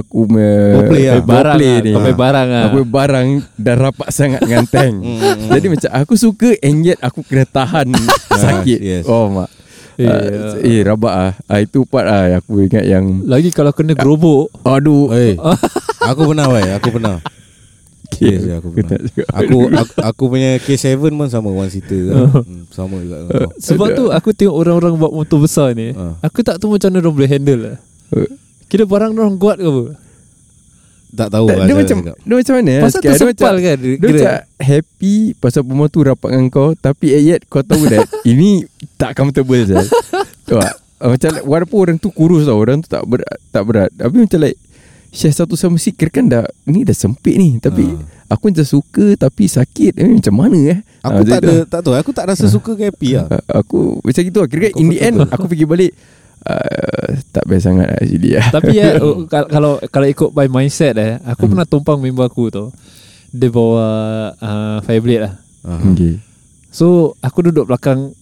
Aku 0.01 0.25
punya 0.27 0.51
Foreplay 0.75 1.03
lah. 1.07 1.15
Barang 1.23 1.57
lah 1.59 1.77
ni 1.81 1.91
main 1.93 2.15
barang 2.17 2.47
lah. 2.49 2.61
Aku 2.67 2.73
punya 2.81 2.89
barang 2.89 3.27
Dah 3.55 3.75
rapat 3.77 4.09
sangat 4.11 4.41
dengan 4.43 4.65
tank. 4.67 4.95
Hmm, 5.07 5.49
Jadi 5.53 5.67
macam 5.71 5.89
Aku 6.03 6.13
suka 6.19 6.49
And 6.61 6.83
yet 6.83 6.99
aku 6.99 7.23
kena 7.23 7.45
tahan 7.47 7.89
Sakit. 8.43 8.79
yes. 8.79 9.03
Oh 9.07 9.29
mak. 9.31 9.49
Eh, 9.97 10.05
uh, 10.05 10.61
Eh 10.61 10.85
rabak 10.85 11.13
ah. 11.13 11.31
ah 11.49 11.59
Itu 11.59 11.87
part 11.87 12.05
ah 12.05 12.29
yang 12.29 12.39
Aku 12.43 12.61
ingat 12.61 12.85
yang 12.85 13.05
Lagi 13.25 13.49
kalau 13.49 13.73
kena 13.73 13.97
gerobok. 13.97 14.53
Aduh. 14.61 15.09
Eh, 15.15 15.33
aku 16.03 16.31
pernah 16.31 16.47
weh, 16.51 16.67
aku 16.71 16.87
pernah. 16.93 17.17
Okay, 18.09 18.33
Yes, 18.33 18.43
aku 18.49 18.55
aku 18.55 18.67
pernah. 18.73 18.89
tak. 18.89 18.99
Aku, 19.29 19.57
aku 19.69 19.93
aku 19.99 20.23
punya 20.27 20.49
K7 20.57 20.85
pun 20.97 21.27
sama 21.27 21.49
one 21.49 21.67
seater 21.67 22.01
kan. 22.07 22.39
hmm, 22.39 22.63
sama 22.67 22.97
juga 22.97 23.15
dengan 23.19 23.31
kau. 23.43 23.51
Sebab 23.59 23.87
tu 23.91 24.03
aku 24.09 24.29
tengok 24.31 24.55
orang-orang 24.55 24.93
buat 24.95 25.11
motor 25.11 25.37
besar 25.39 25.71
ni 25.71 25.91
Ah. 25.91 26.17
Aku 26.21 26.41
tak 26.41 26.57
tahu 26.57 26.73
macam 26.73 26.87
mana 26.87 26.97
orang 26.99 27.13
boleh 27.13 27.29
handle 27.29 27.61
lah 27.61 27.77
Eh, 28.09 28.31
Kira 28.65 28.83
barang 28.83 29.11
orang 29.11 29.35
kuat 29.35 29.57
ke 29.57 29.65
apa 29.65 29.83
Tak 31.09 31.27
tahu 31.29 31.45
Dia 31.45 31.55
asal 31.61 31.77
macam 31.77 31.97
cakap. 31.99 32.15
Dia 32.17 32.35
macam 32.35 32.53
mana 32.55 32.73
Pasal 32.77 32.91
sikit. 32.93 33.03
Dia 33.03 33.11
tersepal 33.13 33.35
macam- 33.53 33.61
kan 33.61 33.77
Dia 33.77 33.91
kira. 33.93 34.07
macam 34.09 34.31
happy 34.61 35.15
Pasal 35.35 35.61
perempuan 35.61 35.89
tu 35.89 35.99
rapat 36.01 36.29
dengan 36.29 36.47
kau 36.47 36.69
Tapi 36.73 37.05
eh, 37.09 37.21
yet 37.25 37.41
kau 37.45 37.61
tahu 37.61 37.83
that 37.85 38.07
Ini 38.29 38.49
tak 38.95 39.11
comfortable 39.13 39.61
Zal 39.61 39.85
Tahu 40.43 40.57
tak 40.57 40.75
Ah, 40.97 41.13
Macam 41.13 41.29
like, 41.29 41.45
Walaupun 41.45 41.77
orang 41.79 41.97
tu 41.97 42.09
kurus 42.09 42.43
tau 42.43 42.55
Orang 42.55 42.79
tu 42.79 42.87
tak 42.87 43.03
berat, 43.03 43.37
tak 43.47 43.63
berat 43.63 43.89
Tapi 43.91 44.15
macam 44.19 44.39
like 44.41 44.57
Share 45.09 45.33
satu 45.33 45.53
sama 45.53 45.75
si 45.75 45.91
Kira 45.91 46.11
kan 46.11 46.25
dah 46.25 46.43
Ni 46.63 46.81
dah 46.81 46.91
sempit 46.91 47.33
ni 47.33 47.57
Tapi 47.57 47.87
Aku 48.27 48.47
macam 48.47 48.63
suka 48.63 49.15
Tapi 49.15 49.45
sakit 49.45 49.95
eh, 49.95 50.07
Macam 50.13 50.35
mana 50.35 50.57
eh 50.67 50.79
Aku 50.99 51.19
Ah, 51.19 51.25
tak 51.25 51.39
ada 51.41 51.55
tak 51.63 51.79
tahu 51.81 51.93
aku 51.93 52.11
tak 52.11 52.27
rasa 52.27 52.45
suka 52.45 52.73
ke 52.73 52.87
happy 52.87 53.15
lah. 53.15 53.25
Ah, 53.29 53.59
Aku 53.59 53.99
Macam 53.99 54.21
gitu 54.21 54.37
lah 54.37 54.47
Kira 54.47 54.67
in 54.73 54.87
the 54.87 54.99
end 54.99 55.23
Aku 55.25 55.47
fikir 55.47 55.63
balik 55.63 55.95
uh, 56.43 57.07
tak 57.27 57.43
best 57.43 57.65
sangat 57.65 57.87
lah 57.87 57.97
actually 57.97 58.31
lah. 58.31 58.45
Tapi 58.49 58.71
ya 58.79 58.95
kal- 59.25 59.49
kalau 59.49 59.71
kalau 59.83 60.07
ikut 60.07 60.29
by 60.31 60.47
mindset 60.47 60.95
eh, 60.95 61.19
aku 61.21 61.43
Hmm. 61.43 61.51
pernah 61.51 61.65
tumpang 61.65 61.97
member 61.97 62.23
aku 62.23 62.47
tu. 62.47 62.71
Dia 63.29 63.49
bawa 63.49 63.85
uh, 64.33 64.77
Fireblade 64.81 65.23
lah. 65.23 65.33
Ah. 65.61 65.81
Okay. 65.85 66.21
So 66.69 67.17
aku 67.19 67.43
duduk 67.43 67.65
belakang 67.65 68.15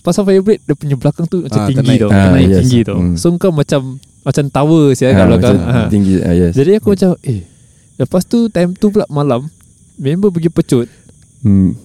pasal 0.00 0.22
Fireblade 0.22 0.62
dia 0.62 0.74
punya 0.74 0.94
belakang 0.94 1.26
tu 1.26 1.42
macam 1.42 1.60
Ah, 1.60 1.66
tinggi 1.68 1.96
tau, 1.96 2.08
Ah, 2.08 2.30
naik 2.30 2.46
yes. 2.46 2.58
tinggi 2.60 2.80
tau. 2.82 2.98
Hmm. 2.98 3.16
So 3.16 3.34
kau 3.34 3.50
macam 3.50 3.98
macam 4.24 4.44
tower 4.48 4.84
sia 4.92 5.12
kat 5.12 5.20
Ah, 5.20 5.26
belakang. 5.28 5.56
macam 5.56 5.76
Ah. 5.76 5.86
Tinggi 5.86 6.14
ah, 6.18 6.32
yes. 6.32 6.52
Jadi 6.52 6.70
aku 6.74 6.88
macam 6.92 7.12
eh 7.20 7.44
lepas 7.94 8.22
tu 8.24 8.48
time 8.48 8.72
tu 8.72 8.88
pula 8.88 9.04
malam 9.06 9.46
member 9.94 10.26
pergi 10.28 10.48
pecut 10.48 10.88
hmm. 11.40 11.78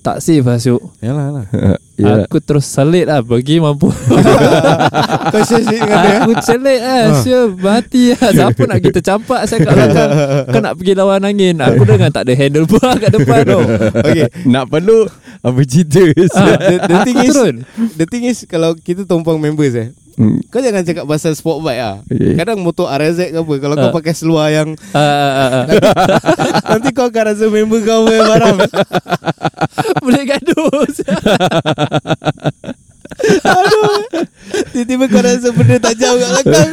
tak 0.00 0.16
safe 0.18 0.40
lah 0.40 0.56
Syuk. 0.56 0.80
Yalah 0.98 1.28
lah 1.30 1.46
yeah. 2.00 2.24
Aku 2.24 2.38
terus 2.38 2.64
selit 2.64 3.04
lah 3.04 3.20
bagi 3.20 3.56
mampu. 3.56 3.88
Kau 5.32 5.40
shit 5.42 5.64
dengan 5.64 5.98
dia 5.98 6.12
aku 6.20 6.32
selit 6.40 6.78
lah 6.78 7.02
Syuk 7.20 7.48
Berhati 7.56 8.12
lah 8.12 8.30
Siapa 8.30 8.62
nak 8.64 8.78
kita 8.78 9.00
campak 9.00 9.40
Saya 9.46 9.58
kat 9.62 9.72
belakang 9.72 10.10
Kau 10.46 10.60
nak 10.60 10.74
pergi 10.76 10.92
lawan 10.92 11.22
angin 11.22 11.56
Aku 11.58 11.82
dengan 11.82 12.10
tak 12.10 12.28
ada 12.28 12.34
handle 12.36 12.66
pun 12.66 12.78
kat 12.94 13.10
depan 13.10 13.40
tu 13.42 13.60
Okay 13.98 14.28
Nak 14.44 14.64
perlu 14.68 15.08
Apa 15.40 15.60
cerita 15.64 16.02
Ah, 16.34 16.56
the, 16.60 16.74
the 16.84 16.96
thing 17.02 17.16
aku 17.16 17.24
is 17.24 17.32
turun. 17.32 17.54
The 17.96 18.06
thing 18.06 18.24
is 18.24 18.38
Kalau 18.44 18.76
kita 18.76 19.02
tumpang 19.04 19.38
members 19.38 19.74
eh 19.74 19.88
hmm. 20.16 20.38
Kau 20.48 20.58
jangan 20.58 20.82
cakap 20.82 21.04
pasal 21.04 21.32
sport 21.34 21.62
bike 21.62 21.82
ah. 21.82 21.96
Okay. 22.06 22.34
Kadang 22.38 22.62
motor 22.62 22.86
RZ 22.88 23.30
ke 23.30 23.38
apa 23.38 23.54
Kalau 23.58 23.74
kau 23.74 23.90
Ah. 23.90 23.94
pakai 23.94 24.14
seluar 24.14 24.48
yang 24.50 24.74
Ah, 24.94 24.98
ah, 24.98 25.32
ah, 25.34 25.50
ah. 25.50 25.64
Nanti 26.74 26.90
kau 26.96 27.10
akan 27.10 27.24
rasa 27.30 27.46
member 27.50 27.80
kau 27.82 28.06
punya 28.06 28.22
barang 28.22 28.56
Boleh 30.04 30.22
gaduh 30.24 30.70
Aduh 33.44 33.94
Tiba-tiba 34.72 35.04
kau 35.06 35.22
rasa 35.22 35.48
benda 35.50 35.76
tajam 35.78 36.12
kat 36.16 36.28
belakang 36.30 36.70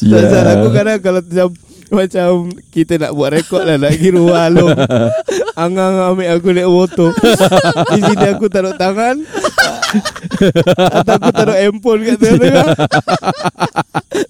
Pasal 0.00 0.44
aku 0.48 0.68
kadang 0.72 0.98
kalau 1.02 1.20
macam 1.22 1.48
macam 1.98 2.54
kita 2.70 2.98
nak 2.98 3.12
buat 3.14 3.30
rekod 3.34 3.66
lah 3.66 3.76
Nak 3.76 3.94
kira 3.98 4.20
walung 4.22 4.74
Angang 5.58 6.14
ambil 6.14 6.40
aku 6.40 6.56
naik 6.56 6.70
motor. 6.70 7.10
Di 7.92 8.00
sini 8.00 8.26
aku 8.32 8.48
taruh 8.48 8.72
tangan. 8.80 9.20
Atau 10.88 11.12
aku 11.20 11.30
taruh 11.36 11.52
handphone 11.58 12.00
kat 12.06 12.16
tengah-tengah. 12.16 12.66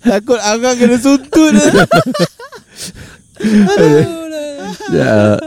Takut 0.03 0.41
Angang 0.43 0.75
kena 0.75 0.99
suntut. 0.99 1.55
Ya. 4.91 5.39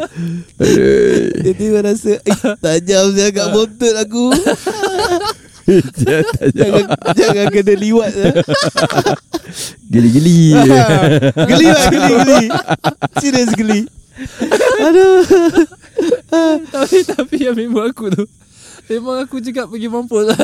Aduh. 0.56 1.36
Tiba-tiba 1.44 1.80
rasa 1.84 2.16
Eh 2.24 2.40
tajam 2.64 3.12
saya 3.12 3.30
kat 3.36 3.48
motor 3.52 3.94
aku 4.00 4.32
Jangan, 5.64 6.84
jangan 7.16 7.46
kena 7.56 7.74
liwat 7.80 8.12
eh. 8.20 8.34
Geli-geli. 9.94 10.52
Geli 11.50 11.66
lah 11.70 11.86
geli 11.88 12.12
geli. 12.20 12.44
Serius 13.22 13.52
geli. 13.56 13.80
Aduh. 14.84 15.24
Tapi 16.68 16.98
tapi 17.08 17.36
yang 17.42 17.58
member 17.58 17.90
aku 17.90 18.14
tu 18.14 18.26
Memang 18.84 19.24
aku 19.24 19.40
juga 19.40 19.64
pergi 19.64 19.88
mampus 19.88 20.28
lah 20.28 20.38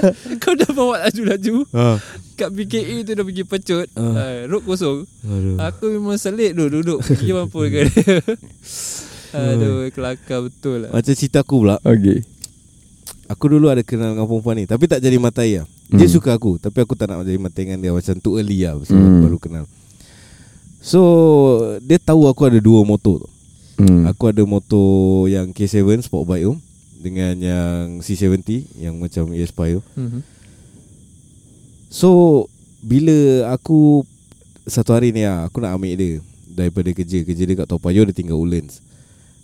Kau 0.44 0.52
dah 0.52 0.70
bawa 0.76 1.08
laju-laju. 1.08 1.64
Ha. 1.72 1.96
Kat 2.36 2.52
BKE 2.52 3.08
tu 3.08 3.16
dah 3.16 3.24
pergi 3.24 3.44
pecut 3.48 3.86
Ah. 3.96 4.04
uh. 4.04 4.38
Road 4.52 4.62
kosong. 4.68 5.08
Aduh. 5.24 5.56
Aku 5.64 5.88
memang 5.96 6.20
selit 6.20 6.52
tu 6.52 6.68
duduk 6.68 7.00
Pergi 7.00 7.32
mampus 7.32 7.66
ke 7.72 7.80
dia. 7.88 8.16
Aduh 9.32 9.88
kelakar 9.96 10.44
betul 10.44 10.84
lah. 10.86 10.90
Macam 10.92 11.12
cerita 11.16 11.40
aku 11.40 11.64
pula. 11.64 11.80
Okay 11.80 12.35
Aku 13.26 13.48
dulu 13.48 13.66
ada 13.66 13.82
kenal 13.82 14.14
dengan 14.14 14.24
perempuan 14.24 14.54
ni 14.54 14.64
Tapi 14.64 14.86
tak 14.86 14.98
jadi 14.98 15.18
matai 15.18 15.58
lah 15.58 15.66
Dia 15.88 16.06
Hmm. 16.06 16.14
suka 16.14 16.30
aku 16.32 16.56
Tapi 16.56 16.78
aku 16.78 16.94
tak 16.94 17.06
nak 17.06 17.22
jadi 17.22 17.36
matai 17.36 17.62
dengan 17.64 17.78
dia 17.80 17.90
Macam 17.90 18.14
too 18.16 18.36
early 18.36 18.62
lah 18.62 18.78
Hmm. 18.80 19.20
baru 19.20 19.36
kenal 19.36 19.64
So 20.78 21.00
Dia 21.80 21.98
tahu 21.98 22.24
aku 22.24 22.42
ada 22.44 22.58
dua 22.58 22.82
motor 22.82 23.22
tu 23.22 23.28
hmm. 23.82 24.06
Aku 24.06 24.30
ada 24.30 24.42
motor 24.42 24.86
yang 25.26 25.50
K7 25.50 25.82
Sport 26.00 26.22
bike 26.24 26.44
tu 26.44 26.54
Dengan 27.00 27.34
yang 27.34 27.82
C70 27.98 28.46
Yang 28.76 28.94
macam 28.94 29.24
ESP 29.32 29.58
tu 29.72 29.82
Mhm. 29.98 30.20
So 31.88 32.10
Bila 32.78 33.16
aku 33.50 34.06
Satu 34.64 34.92
hari 34.92 35.10
ni 35.10 35.22
lah 35.22 35.46
Aku 35.46 35.58
nak 35.58 35.74
ambil 35.74 35.94
dia 35.94 36.12
Daripada 36.46 36.88
kerja 36.88 37.20
Kerja 37.20 37.42
dia 37.42 37.56
kat 37.56 37.66
Toa 37.66 37.78
Payoh 37.78 38.06
Dia 38.06 38.14
tinggal 38.14 38.38
Woodlands 38.38 38.78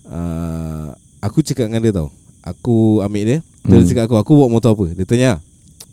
uh, 0.07 0.95
Aku 1.19 1.43
cakap 1.43 1.67
dengan 1.67 1.83
dia 1.83 1.93
tau 1.93 2.09
Aku 2.43 2.99
ambil 3.01 3.25
dia 3.25 3.39
Dia 3.63 3.75
Hmm. 3.75 3.87
cakap 3.87 4.05
aku 4.05 4.17
Aku 4.19 4.33
bawa 4.35 4.49
motor 4.51 4.71
apa 4.73 4.87
Dia 4.91 5.05
tanya 5.05 5.33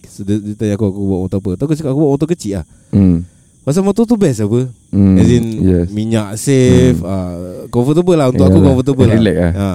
so, 0.03 0.21
dia, 0.21 0.37
dia 0.37 0.53
tanya 0.53 0.73
aku 0.73 0.85
Aku 0.85 1.01
bawa 1.03 1.19
motor 1.23 1.37
apa 1.39 1.49
aku 1.55 1.73
cakap 1.73 1.91
Aku 1.91 1.99
bawa 1.99 2.11
motor 2.11 2.27
kecil 2.27 2.51
lah 2.55 2.65
hmm. 2.89 3.17
Pasal 3.61 3.81
motor 3.83 4.03
tu 4.03 4.15
best 4.15 4.39
apa 4.39 4.65
Hmm. 4.89 5.15
As 5.15 5.27
in 5.27 5.45
yes. 5.61 5.85
Minyak 5.87 6.33
safe 6.35 6.97
uh, 6.99 7.33
Comfortable 7.67 8.15
lah 8.15 8.27
Untuk 8.27 8.41
aku 8.41 8.57
Yalah. 8.57 8.67
comfortable 8.67 9.05
lah 9.05 9.15
Relax 9.15 9.35
lah. 9.37 9.51
ha. 9.53 9.69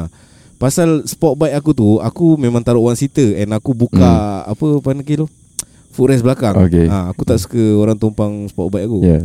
Pasal 0.56 0.88
sport 1.04 1.34
bike 1.36 1.54
aku 1.54 1.70
tu 1.70 1.88
Aku 1.98 2.34
memang 2.34 2.58
taruh 2.60 2.82
one 2.82 2.94
seater 2.94 3.30
And 3.36 3.50
aku 3.50 3.70
buka 3.70 4.02
Apa 4.44 4.78
panggil 4.80 5.22
tu 5.22 5.26
Footrest 5.90 6.20
belakang 6.20 6.50
Hmm. 6.52 6.66
Okay. 6.66 6.86
ha, 6.88 7.08
Aku 7.08 7.22
tak 7.22 7.38
suka 7.38 7.62
orang 7.76 7.94
tumpang 7.94 8.48
sport 8.48 8.68
bike 8.68 8.84
aku 8.84 8.98
Yeah. 9.00 9.22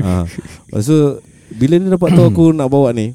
ha. 0.00 0.22
Lepas 0.64 0.86
tu 0.86 0.98
Bila 1.50 1.74
dia 1.74 1.90
dapat 1.90 2.08
tahu 2.12 2.26
aku 2.30 2.44
nak 2.50 2.68
bawa 2.68 2.90
ni 2.90 3.10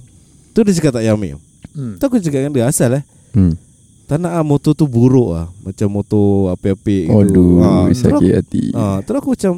Tu 0.52 0.60
dia 0.60 0.76
cakap 0.76 0.92
tak 0.92 1.02
payah 1.02 1.16
ambil 1.16 1.40
Hmm. 1.70 1.96
Tu 1.96 2.04
aku 2.04 2.18
cakap 2.18 2.42
dengan 2.42 2.52
dia 2.52 2.66
Asal 2.66 2.92
eh 2.92 3.04
hmm. 3.32 3.69
Tak 4.10 4.18
nak 4.18 4.34
ah, 4.34 4.42
motor 4.42 4.74
tu 4.74 4.84
buruk 4.84 5.32
lah 5.32 5.46
Macam 5.62 5.88
motor 5.94 6.26
apik-apik 6.50 7.06
gitu 7.06 7.22
Aduh, 7.22 7.62
ha, 7.62 7.70
terus, 7.86 8.02
sakit 8.02 8.32
hati. 8.34 8.64
ha, 8.74 9.06
terus 9.06 9.22
aku 9.22 9.38
macam 9.38 9.54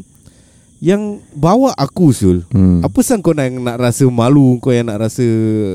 Yang 0.78 1.02
bawa 1.32 1.72
aku 1.74 2.12
Sul 2.12 2.44
Hmm. 2.52 2.84
Apa 2.84 3.00
sang 3.00 3.24
kau 3.24 3.32
nak, 3.32 3.48
nak 3.48 3.80
rasa 3.80 4.04
malu 4.06 4.60
Kau 4.60 4.70
yang 4.70 4.92
nak 4.92 5.00
rasa 5.00 5.24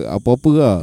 Apa-apa 0.06 0.50
lah 0.52 0.78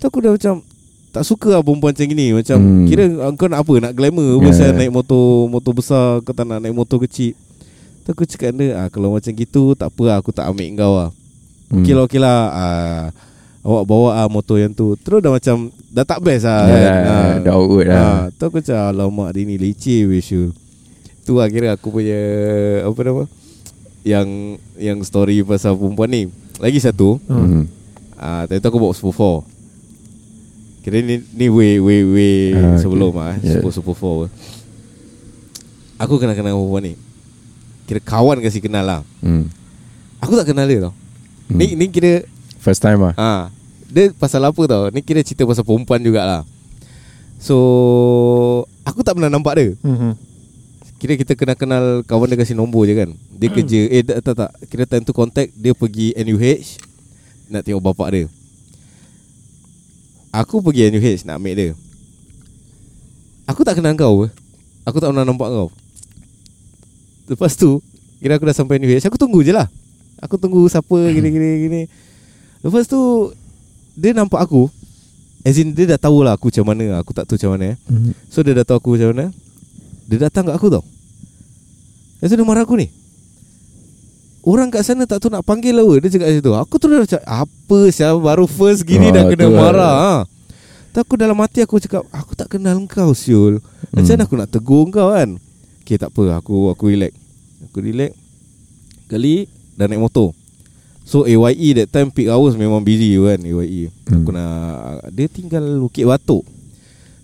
Tu 0.00 0.08
aku 0.08 0.18
dah 0.18 0.32
macam 0.32 0.64
Tak 1.12 1.22
suka 1.22 1.52
lah 1.52 1.60
perempuan 1.60 1.92
macam 1.92 2.08
gini 2.08 2.32
Macam 2.32 2.56
Hmm. 2.56 2.88
Kira 2.88 3.04
kau 3.34 3.46
nak 3.46 3.60
apa 3.60 3.74
Nak 3.78 3.92
glamour 3.92 4.24
Yeah. 4.32 4.44
Pasal 4.48 4.68
naik 4.72 4.90
motor 4.90 5.24
Motor 5.46 5.72
besar 5.74 6.06
Kau 6.20 6.32
tak 6.32 6.48
nak 6.48 6.58
naik 6.58 6.72
motor 6.72 6.96
kecil 6.98 7.36
Tu 8.02 8.08
aku 8.08 8.24
cakap 8.24 8.56
dia 8.56 8.72
ah, 8.74 8.88
Kalau 8.88 9.12
macam 9.12 9.30
gitu 9.30 9.76
Tak 9.76 9.92
apa 9.92 10.02
lah 10.02 10.16
Aku 10.16 10.32
tak 10.32 10.48
ambil 10.48 10.68
kau 10.74 10.94
lah 10.96 11.10
Hmm. 11.68 11.80
Okey 11.80 11.92
lah 11.92 12.02
okey 12.04 12.20
lah 12.20 12.38
ah, 12.52 13.04
Awak 13.62 13.84
bawa 13.84 14.08
ah 14.16 14.26
motor 14.26 14.58
yang 14.58 14.70
tu 14.70 14.94
Terus 14.96 15.18
dah 15.18 15.30
macam 15.30 15.70
Dah 15.86 16.02
tak 16.02 16.18
best 16.18 16.42
lah 16.42 16.66
Ya, 16.66 16.74
kan? 16.74 17.02
Ah. 17.04 17.32
dah 17.40 17.52
awkward 17.54 17.86
lah. 17.86 17.94
Ah, 17.96 18.22
Tu 18.28 18.42
aku 18.42 18.58
macam 18.58 18.74
Alamak 18.76 19.28
dia 19.30 19.42
ni 19.44 19.54
leceh 19.54 20.02
wish 20.04 20.30
you 20.30 20.50
Tu 21.22 21.32
lah 21.32 21.46
kira 21.46 21.70
aku 21.70 21.88
punya 21.88 22.18
Apa 22.82 22.98
nama 23.00 23.22
Yang 24.02 24.28
Yang 24.74 24.98
story 25.06 25.40
pasal 25.42 25.74
perempuan 25.74 26.10
ni 26.10 26.22
Lagi 26.58 26.78
satu 26.78 27.22
Hmm. 27.24 27.70
Ah, 28.14 28.44
Tadi 28.44 28.58
tu 28.58 28.66
aku 28.66 28.78
bawa 28.78 28.90
Super 28.92 29.14
4 29.38 30.82
Kira 30.82 30.98
ni 30.98 31.22
Ni 31.22 31.46
way 31.46 31.78
way 31.78 32.00
way 32.02 32.36
okay. 32.50 32.78
Sebelum 32.78 33.14
ah 33.16 33.38
Yeah. 33.38 33.62
Super 33.62 33.70
Super 33.70 33.94
4 34.26 36.02
Aku 36.02 36.18
kenal-kenal 36.18 36.50
perempuan 36.52 36.82
ni 36.82 36.94
Kira 37.84 38.00
kawan 38.00 38.42
kasi 38.42 38.58
kenal 38.58 38.82
lah 38.82 39.00
Hmm. 39.18 39.46
Aku 40.18 40.34
tak 40.34 40.46
kenal 40.48 40.66
dia 40.66 40.82
tau 40.82 40.94
Hmm. 41.44 41.58
Ni 41.58 41.74
ni 41.74 41.86
kira 41.86 42.26
First 42.62 42.78
time. 42.78 43.02
Ah, 43.18 43.50
dia 43.90 44.14
pasal 44.14 44.46
apa 44.46 44.62
tau? 44.70 44.86
Ni 44.94 45.02
kira 45.02 45.18
cerita 45.26 45.42
pasal 45.42 45.66
perempuan 45.66 45.98
jugalah. 45.98 46.46
So, 47.42 47.58
aku 48.86 49.02
tak 49.02 49.18
pernah 49.18 49.26
nampak 49.26 49.58
dia. 49.58 49.74
Mhm. 49.82 50.14
Kira 51.02 51.18
kita 51.18 51.34
kenal-kenal 51.34 52.06
kawan 52.06 52.30
dia 52.30 52.38
kasi 52.38 52.54
nombor 52.54 52.86
je 52.86 52.94
kan. 52.94 53.10
Dia 53.34 53.50
kerja 53.50 53.80
eh 53.90 54.06
tak 54.06 54.22
tak, 54.22 54.34
tak. 54.46 54.50
Kira 54.70 54.86
time 54.86 55.02
tu 55.02 55.10
contact 55.10 55.50
dia 55.58 55.74
pergi 55.74 56.14
NUH 56.14 56.78
nak 57.50 57.66
tengok 57.66 57.82
bapak 57.82 58.08
dia. 58.14 58.24
Aku 60.30 60.62
pergi 60.62 60.94
NUH 60.94 61.26
nak 61.26 61.42
ambil 61.42 61.54
dia. 61.58 61.70
Aku 63.50 63.66
tak 63.66 63.82
kenal 63.82 63.98
kau. 63.98 64.30
Aku 64.86 65.02
tak 65.02 65.10
pernah 65.10 65.26
nampak 65.26 65.50
kau. 65.50 65.74
Lepas 67.26 67.58
tu, 67.58 67.82
kira 68.22 68.38
aku 68.38 68.46
dah 68.46 68.54
sampai 68.54 68.78
NUH, 68.78 69.02
aku 69.02 69.18
tunggu 69.18 69.42
je 69.42 69.50
lah. 69.50 69.66
Aku 70.22 70.38
tunggu 70.38 70.62
siapa 70.70 70.94
gini 71.10 71.28
gini 71.34 71.48
gini. 71.66 71.80
Lepas 72.62 72.86
tu 72.86 73.30
dia 73.92 74.10
nampak 74.12 74.40
aku. 74.40 74.70
As 75.42 75.58
in 75.58 75.74
dia 75.74 75.84
dah 75.88 76.00
tahu 76.00 76.22
lah 76.22 76.34
aku 76.34 76.48
macam 76.48 76.64
mana. 76.64 76.98
Aku 76.98 77.10
tak 77.10 77.26
tahu 77.26 77.34
macam 77.34 77.50
mana 77.52 77.74
eh. 77.74 77.76
Hmm. 77.84 78.14
So 78.26 78.40
dia 78.40 78.54
dah 78.54 78.64
tahu 78.64 78.78
aku 78.78 78.90
macam 78.94 79.10
mana. 79.10 79.26
Dia 80.06 80.18
datang 80.20 80.46
kat 80.46 80.54
aku 80.54 80.70
tau. 80.70 80.84
Lepas 82.16 82.28
tu 82.28 82.36
dia 82.36 82.46
marah 82.46 82.62
aku 82.62 82.76
ni. 82.76 82.86
Orang 84.42 84.70
kat 84.70 84.82
sana 84.82 85.02
tak 85.02 85.18
tahu 85.18 85.30
nak 85.30 85.46
panggil 85.46 85.70
lah 85.70 85.86
Dia 85.96 86.10
cakap 86.10 86.26
kat 86.26 86.34
situ 86.34 86.50
Aku 86.50 86.74
tu 86.74 86.90
dah 86.90 86.98
macam 86.98 87.20
Apa 87.22 87.78
siapa 87.94 88.18
baru 88.18 88.50
first 88.50 88.82
gini 88.82 89.06
Ah, 89.06 89.14
dah 89.14 89.24
kena 89.24 89.38
tu 89.38 89.48
lah. 89.48 89.58
marah. 89.60 89.94
Ha. 89.94 90.12
Tu 90.90 90.98
aku 90.98 91.14
dalam 91.14 91.38
hati 91.38 91.62
aku 91.62 91.78
cakap 91.78 92.02
Aku 92.10 92.34
tak 92.34 92.50
kenal 92.50 92.74
kau 92.84 93.14
Syul. 93.14 93.62
Macam 93.88 94.02
mana 94.04 94.18
Hmm. 94.18 94.26
aku 94.26 94.34
nak 94.34 94.50
tegur 94.50 94.82
kau 94.90 95.14
kan? 95.14 95.38
Okay 95.82 95.94
tak 95.94 96.10
apa. 96.10 96.42
Aku 96.42 96.74
aku 96.74 96.90
relax. 96.90 97.14
Aku 97.64 97.78
relax. 97.78 98.18
Kali 99.06 99.46
Dah 99.72 99.86
naik 99.86 100.02
motor 100.02 100.34
So 101.12 101.28
AYE 101.28 101.76
that 101.76 101.92
time 101.92 102.08
peak 102.08 102.24
hours 102.26 102.56
memang 102.56 102.80
busy 102.80 103.20
kan 103.20 103.36
AYE 103.38 103.92
Hmm. 104.08 104.24
Aku 104.24 104.32
nak 104.32 105.12
Dia 105.12 105.28
tinggal 105.28 105.60
Bukit 105.78 106.04
Batok 106.04 106.40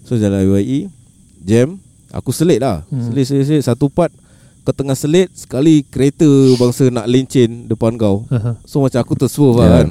So 0.04 0.14
jalan 0.14 0.45
UIE 0.45 0.92
Jam 1.40 1.80
Aku 2.11 2.28
selit 2.30 2.61
lah 2.61 2.85
Hmm. 2.87 3.00
Selit 3.02 3.25
selit 3.25 3.45
selit 3.45 3.64
Satu 3.64 3.88
part 3.88 4.12
Kau 4.61 4.73
tengah 4.73 4.92
selit 4.92 5.33
Sekali 5.33 5.80
kereta 5.83 6.28
bangsa 6.54 6.88
nak 6.88 7.04
lencin 7.04 7.64
Depan 7.64 7.97
kau. 7.97 8.28
So 8.62 8.85
macam 8.85 9.00
aku 9.00 9.16
terswerve 9.16 9.57
lah 9.57 9.64
Yeah. 9.64 9.73
kan 9.75 9.88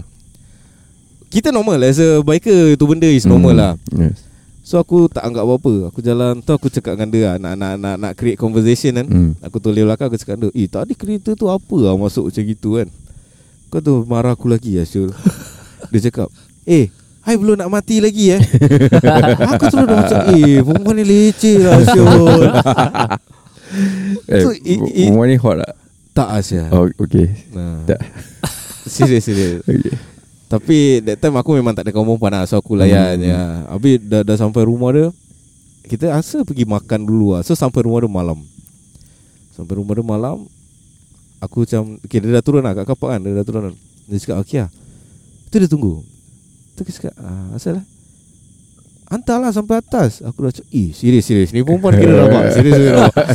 Kita 1.27 1.49
normal 1.49 1.81
As 1.81 1.97
a 1.97 2.21
biker 2.21 2.73
Itu 2.73 2.85
benda 2.85 3.05
is 3.05 3.25
normal 3.25 3.51
Hmm. 3.51 3.59
lah 3.59 3.73
Yes. 3.89 4.21
So 4.61 4.77
aku 4.77 5.07
tak 5.07 5.23
anggap 5.23 5.41
apa-apa 5.41 5.89
Aku 5.89 5.99
jalan 6.01 6.37
tu 6.39 6.51
aku 6.51 6.67
cakap 6.67 6.93
dengan 6.93 7.09
dia 7.09 7.23
lah, 7.23 7.35
nak, 7.39 7.53
nak, 7.55 7.73
nak, 7.77 7.95
nak 7.97 8.11
create 8.13 8.37
conversation 8.37 8.93
kan 8.93 9.07
Hmm. 9.07 9.31
Aku 9.41 9.57
tulis 9.57 9.81
belakang 9.81 10.05
Aku 10.05 10.17
cakap 10.17 10.37
dengan 10.37 10.49
dia 10.49 10.59
Eh 10.59 10.67
tadi 10.67 10.93
kereta 10.93 11.33
tu 11.33 11.47
apa 11.47 11.77
lah 11.77 11.93
Masuk 11.93 12.29
macam 12.29 12.43
gitu 12.43 12.77
kan 12.77 12.89
Kau 13.67 13.79
tu 13.79 14.07
marah 14.07 14.31
aku 14.31 14.47
lagi 14.47 14.75
ya 14.75 14.83
Syul 14.83 15.11
Dia 15.91 15.99
cakap 16.07 16.31
Eh 16.63 16.87
Hai 17.21 17.35
belum 17.35 17.59
nak 17.59 17.67
mati 17.67 17.99
lagi 17.99 18.31
eh 18.31 18.41
Aku 19.51 19.67
terus 19.67 19.83
dah 19.83 19.97
macam 19.99 20.19
Eh 20.31 20.63
perempuan 20.63 20.95
ni 20.95 21.03
leceh 21.03 21.59
lah 21.59 21.79
Syul 21.83 22.41
Eh, 24.27 24.39
So, 24.39 24.55
perempuan 24.55 25.27
ni 25.27 25.35
hot 25.35 25.59
tak? 25.59 25.73
Tak 26.15 26.27
Asya 26.33 26.63
Oh, 26.71 26.87
okay. 26.97 27.27
nah. 27.51 27.83
Tak. 27.83 27.99
Serius 28.87 29.27
serius 29.27 29.59
okay. 29.61 29.91
Tapi 30.47 31.03
that 31.03 31.19
time 31.19 31.35
aku 31.35 31.51
memang 31.53 31.75
tak 31.75 31.83
ada 31.83 31.91
kawan 31.91 32.07
perempuan 32.07 32.31
lah 32.31 32.47
So 32.47 32.55
aku 32.55 32.79
layan 32.79 33.19
Hmm. 33.19 33.27
hmm. 33.27 33.27
ya. 33.27 33.39
Habis 33.67 33.95
dah, 34.01 34.21
dah 34.23 34.37
sampai 34.39 34.63
rumah 34.63 34.95
dia 34.95 35.07
Kita 35.83 36.15
asa 36.15 36.47
pergi 36.47 36.63
makan 36.63 37.03
dulu 37.03 37.35
lah 37.35 37.43
So 37.43 37.51
sampai 37.51 37.83
rumah 37.83 37.99
dia 37.99 38.07
malam 38.07 38.39
Sampai 39.51 39.75
rumah 39.75 39.91
dia 39.91 40.07
malam 40.07 40.47
Aku 41.43 41.63
macam 41.63 42.01
Okay 42.01 42.17
dia 42.17 42.33
dah 42.33 42.43
turun 42.43 42.65
lah 42.65 42.73
kat 42.73 42.85
kapak 42.89 43.17
kan 43.17 43.19
Dia 43.21 43.37
dah 43.37 43.45
turun 43.45 43.61
kan. 43.69 43.75
Dia 44.09 44.17
cakap 44.21 44.37
okay 44.41 44.57
lah. 44.65 44.69
Tu 45.51 45.55
dia 45.61 45.69
tunggu. 45.69 46.01
Tu 46.77 46.81
dia 46.85 46.93
cakap 46.97 47.13
ah, 47.21 47.53
Asal 47.53 47.81
lah. 47.81 47.85
Hantarlah 49.07 49.51
sampai 49.55 49.79
atas. 49.79 50.25
Aku 50.25 50.45
dah 50.45 50.51
cakap 50.51 50.69
Eh 50.73 50.89
serius 50.91 51.25
serius. 51.29 51.49
Ni 51.53 51.61
perempuan 51.61 51.95
kira 51.95 52.25
rabak 52.25 52.53
Serius 52.55 52.73
serius 52.75 52.93
rabak 52.97 53.25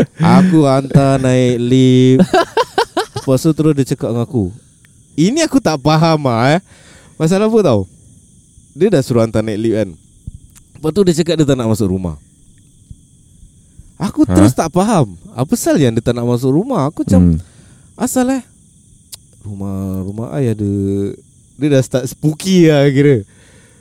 Aku 0.42 0.58
hantar 0.66 1.22
naik 1.22 1.56
lift. 1.62 2.26
Lepas 3.22 3.42
tu 3.42 3.50
terus 3.54 3.74
dia 3.74 3.84
cakap 3.94 4.14
dengan 4.14 4.26
aku. 4.26 4.54
Ini 5.16 5.48
aku 5.48 5.58
tak 5.58 5.80
faham 5.82 6.28
lah 6.28 6.58
eh. 6.58 6.60
Masalah 7.16 7.48
apa 7.48 7.58
tau? 7.64 7.80
Dia 8.76 8.92
dah 8.92 9.00
suruh 9.00 9.24
hantar 9.24 9.40
naik 9.40 9.58
lift 9.58 9.74
kan. 9.74 9.88
Lepas 10.76 10.90
tu 10.92 11.00
dia 11.02 11.14
cakap 11.16 11.34
dia 11.40 11.46
tak 11.48 11.56
nak 11.56 11.72
masuk 11.72 11.88
rumah 11.88 12.20
Aku 13.98 14.22
Ha? 14.22 14.32
terus 14.32 14.52
tak 14.52 14.68
faham. 14.70 15.16
Apa 15.30 15.54
sal 15.54 15.76
yang 15.76 15.90
dia 15.90 16.00
tak 16.00 16.12
nak 16.12 16.26
masuk 16.26 16.50
rumah? 16.50 16.86
Aku 16.86 17.00
macam 17.00 17.32
Hmm. 17.32 17.38
Asal 17.94 18.28
eh? 18.30 18.42
Rumah 19.40 19.76
Rumah 20.02 20.26
ai 20.30 20.50
ada 20.50 20.70
Dia 21.54 21.68
dah 21.70 21.80
start 21.80 22.04
spooky 22.06 22.66
lah 22.66 22.84
kira. 22.86 23.24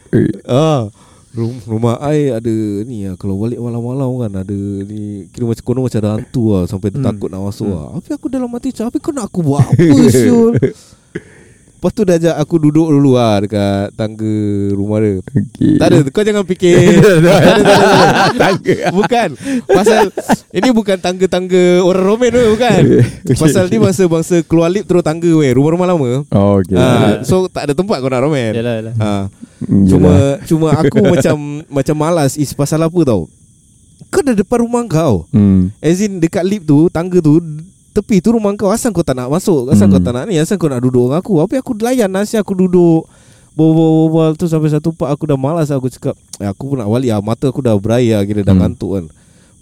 Eh, 0.10 0.32
Ah, 0.46 0.88
rum, 1.32 1.60
rumah 1.62 2.00
ai 2.00 2.30
ada 2.30 2.54
ni 2.82 3.04
lah 3.04 3.16
Kalau 3.16 3.36
balik 3.36 3.58
malam-malam 3.58 4.08
kan 4.18 4.32
Ada 4.40 4.56
ni 4.84 5.28
Kira 5.28 5.44
macam 5.44 5.64
konon 5.64 5.84
macam 5.84 6.00
ada 6.00 6.12
hantu 6.14 6.44
lah 6.50 6.64
Sampai 6.64 6.90
dia 6.90 6.98
Hmm. 6.98 7.08
takut 7.10 7.28
nak 7.28 7.44
masuk 7.44 7.68
lah. 7.68 7.92
Tapi 7.98 8.10
aku 8.14 8.28
dalam 8.30 8.48
hati 8.50 8.70
macam 8.70 8.86
Tapi 8.86 8.98
kau 9.00 9.12
nak 9.12 9.26
aku 9.26 9.40
buat 9.42 9.66
apa 9.68 9.84
Syul 10.08 10.54
Lepas 11.76 11.92
tu 11.92 12.02
dia 12.02 12.16
ajak 12.16 12.36
aku 12.36 12.56
duduk 12.58 12.88
dulu 12.88 13.14
lah 13.14 13.40
Dekat 13.40 13.94
tangga 13.94 14.34
rumah 14.72 14.98
dia 14.98 15.20
Okay. 15.56 15.76
Tak 15.78 15.88
ada 15.88 15.98
Kau 16.08 16.22
jangan 16.22 16.44
fikir 16.44 16.76
Tangga. 18.42 18.76
Bukan 18.92 19.30
Pasal 19.66 20.10
Ini 20.50 20.70
bukan 20.72 20.98
tangga-tangga 20.98 21.80
Orang 21.80 22.06
Roman 22.06 22.30
tu 22.30 22.42
Bukan 22.52 22.82
Pasal 23.42 23.68
ni 23.68 23.78
bangsa-bangsa 23.78 24.42
Keluar 24.42 24.68
lift 24.68 24.86
terus 24.86 25.02
tangga 25.02 25.30
weh 25.30 25.52
Rumah-rumah 25.52 25.88
lama 25.88 26.26
Oh, 26.28 26.60
okay. 26.60 26.76
Ah, 26.76 27.22
So 27.22 27.46
tak 27.46 27.68
ada 27.68 27.74
tempat 27.74 27.98
kau 27.98 28.08
nak 28.08 28.22
roman 28.22 28.52
Yalah 28.52 28.74
yalah 28.76 28.94
Ah, 28.98 29.26
Hmm, 29.56 29.88
Cuma 29.88 30.12
yelah. 30.12 30.38
cuma 30.44 30.68
aku 30.76 31.00
macam 31.02 31.36
macam 31.72 31.96
malas 31.96 32.36
is 32.36 32.52
pasal 32.52 32.76
apa 32.78 33.00
tau. 33.02 33.32
Kau 34.12 34.20
dah 34.20 34.36
depan 34.36 34.62
rumah 34.62 34.84
kau. 34.84 35.24
Hmm. 35.32 35.72
As 35.80 36.04
in 36.04 36.20
dekat 36.20 36.44
lift 36.44 36.68
tu, 36.68 36.92
tangga 36.92 37.18
tu, 37.18 37.40
tepi 37.96 38.20
tu 38.20 38.36
rumah 38.36 38.52
kau. 38.54 38.68
Asal 38.68 38.92
kau 38.92 39.02
tak 39.02 39.16
nak 39.16 39.32
masuk? 39.32 39.72
Asal 39.72 39.88
Hmm. 39.88 39.96
kau 39.96 40.04
tak 40.04 40.12
nak 40.12 40.24
ni? 40.28 40.36
Asal 40.36 40.60
kau 40.60 40.68
nak 40.68 40.84
duduk 40.84 41.08
dengan 41.08 41.24
aku? 41.24 41.40
Apa 41.40 41.64
aku 41.64 41.72
layan 41.80 42.12
nasi 42.12 42.36
aku 42.36 42.52
duduk. 42.52 43.08
Berbual-bual 43.56 44.36
tu 44.36 44.52
sampai 44.52 44.68
satu 44.68 44.92
part 44.92 45.16
aku 45.16 45.24
dah 45.24 45.40
malas 45.40 45.72
aku 45.72 45.88
cakap 45.88 46.12
eh, 46.38 46.44
aku 46.44 46.76
pun 46.76 46.84
nak 46.84 46.92
balik 46.92 47.08
lah 47.08 47.24
Mata 47.24 47.48
aku 47.48 47.64
dah 47.64 47.72
beraya 47.80 48.20
kira 48.28 48.44
dah 48.44 48.52
Hmm. 48.52 48.68
ngantuk 48.68 49.00
kan 49.00 49.06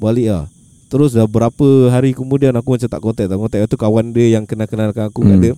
Balik 0.02 0.34
lah 0.34 0.44
Terus 0.90 1.14
dah 1.14 1.30
berapa 1.30 1.94
hari 1.94 2.18
kemudian 2.18 2.58
aku 2.58 2.74
macam 2.74 2.90
tak 2.90 2.98
kontak 2.98 3.30
Tak 3.30 3.38
kontak 3.38 3.70
tu 3.70 3.78
kawan 3.78 4.10
dia 4.10 4.34
yang 4.34 4.50
kenal-kenalkan 4.50 5.14
aku 5.14 5.22
kat 5.22 5.38
Hmm. 5.38 5.44
dia 5.46 5.54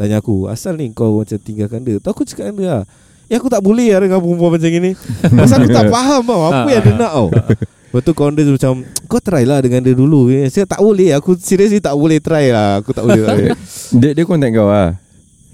Tanya 0.00 0.24
aku 0.24 0.48
Asal 0.48 0.80
ni 0.80 0.96
kau 0.96 1.20
macam 1.20 1.36
tinggalkan 1.36 1.84
dia 1.84 2.00
Tu 2.00 2.08
aku 2.08 2.24
cakap 2.24 2.48
dengan 2.48 2.56
dia 2.56 2.68
lah 2.72 2.82
Ya 3.24 3.36
aku 3.36 3.48
tak 3.48 3.60
boleh 3.60 3.88
lah 3.88 4.00
dengan 4.00 4.18
perempuan 4.18 4.50
macam 4.52 4.68
ni 4.68 4.92
Pasal 5.38 5.56
aku 5.58 5.72
tak 5.72 5.88
faham 5.88 6.20
tau 6.22 6.40
Apa 6.44 6.68
yang 6.68 6.82
dia 6.82 6.92
nak 6.94 7.10
tau? 7.10 7.26
Lepas 7.32 8.00
tu 8.00 8.12
kawan 8.12 8.32
dia 8.32 8.44
macam 8.44 8.72
Kau 9.06 9.16
try 9.18 9.42
lah 9.42 9.58
dengan 9.58 9.80
dia 9.80 9.92
dulu. 9.92 10.26
Saya 10.44 10.66
tak 10.66 10.78
boleh. 10.78 11.14
Aku 11.14 11.32
seriously 11.34 11.78
tak 11.78 11.94
boleh 11.94 12.18
try 12.18 12.50
lah. 12.50 12.78
Aku 12.78 12.90
tak 12.90 13.00
boleh 13.02 13.54
Dia 14.00 14.10
dia 14.12 14.24
kontak 14.24 14.50
kau 14.50 14.66
ah. 14.66 14.98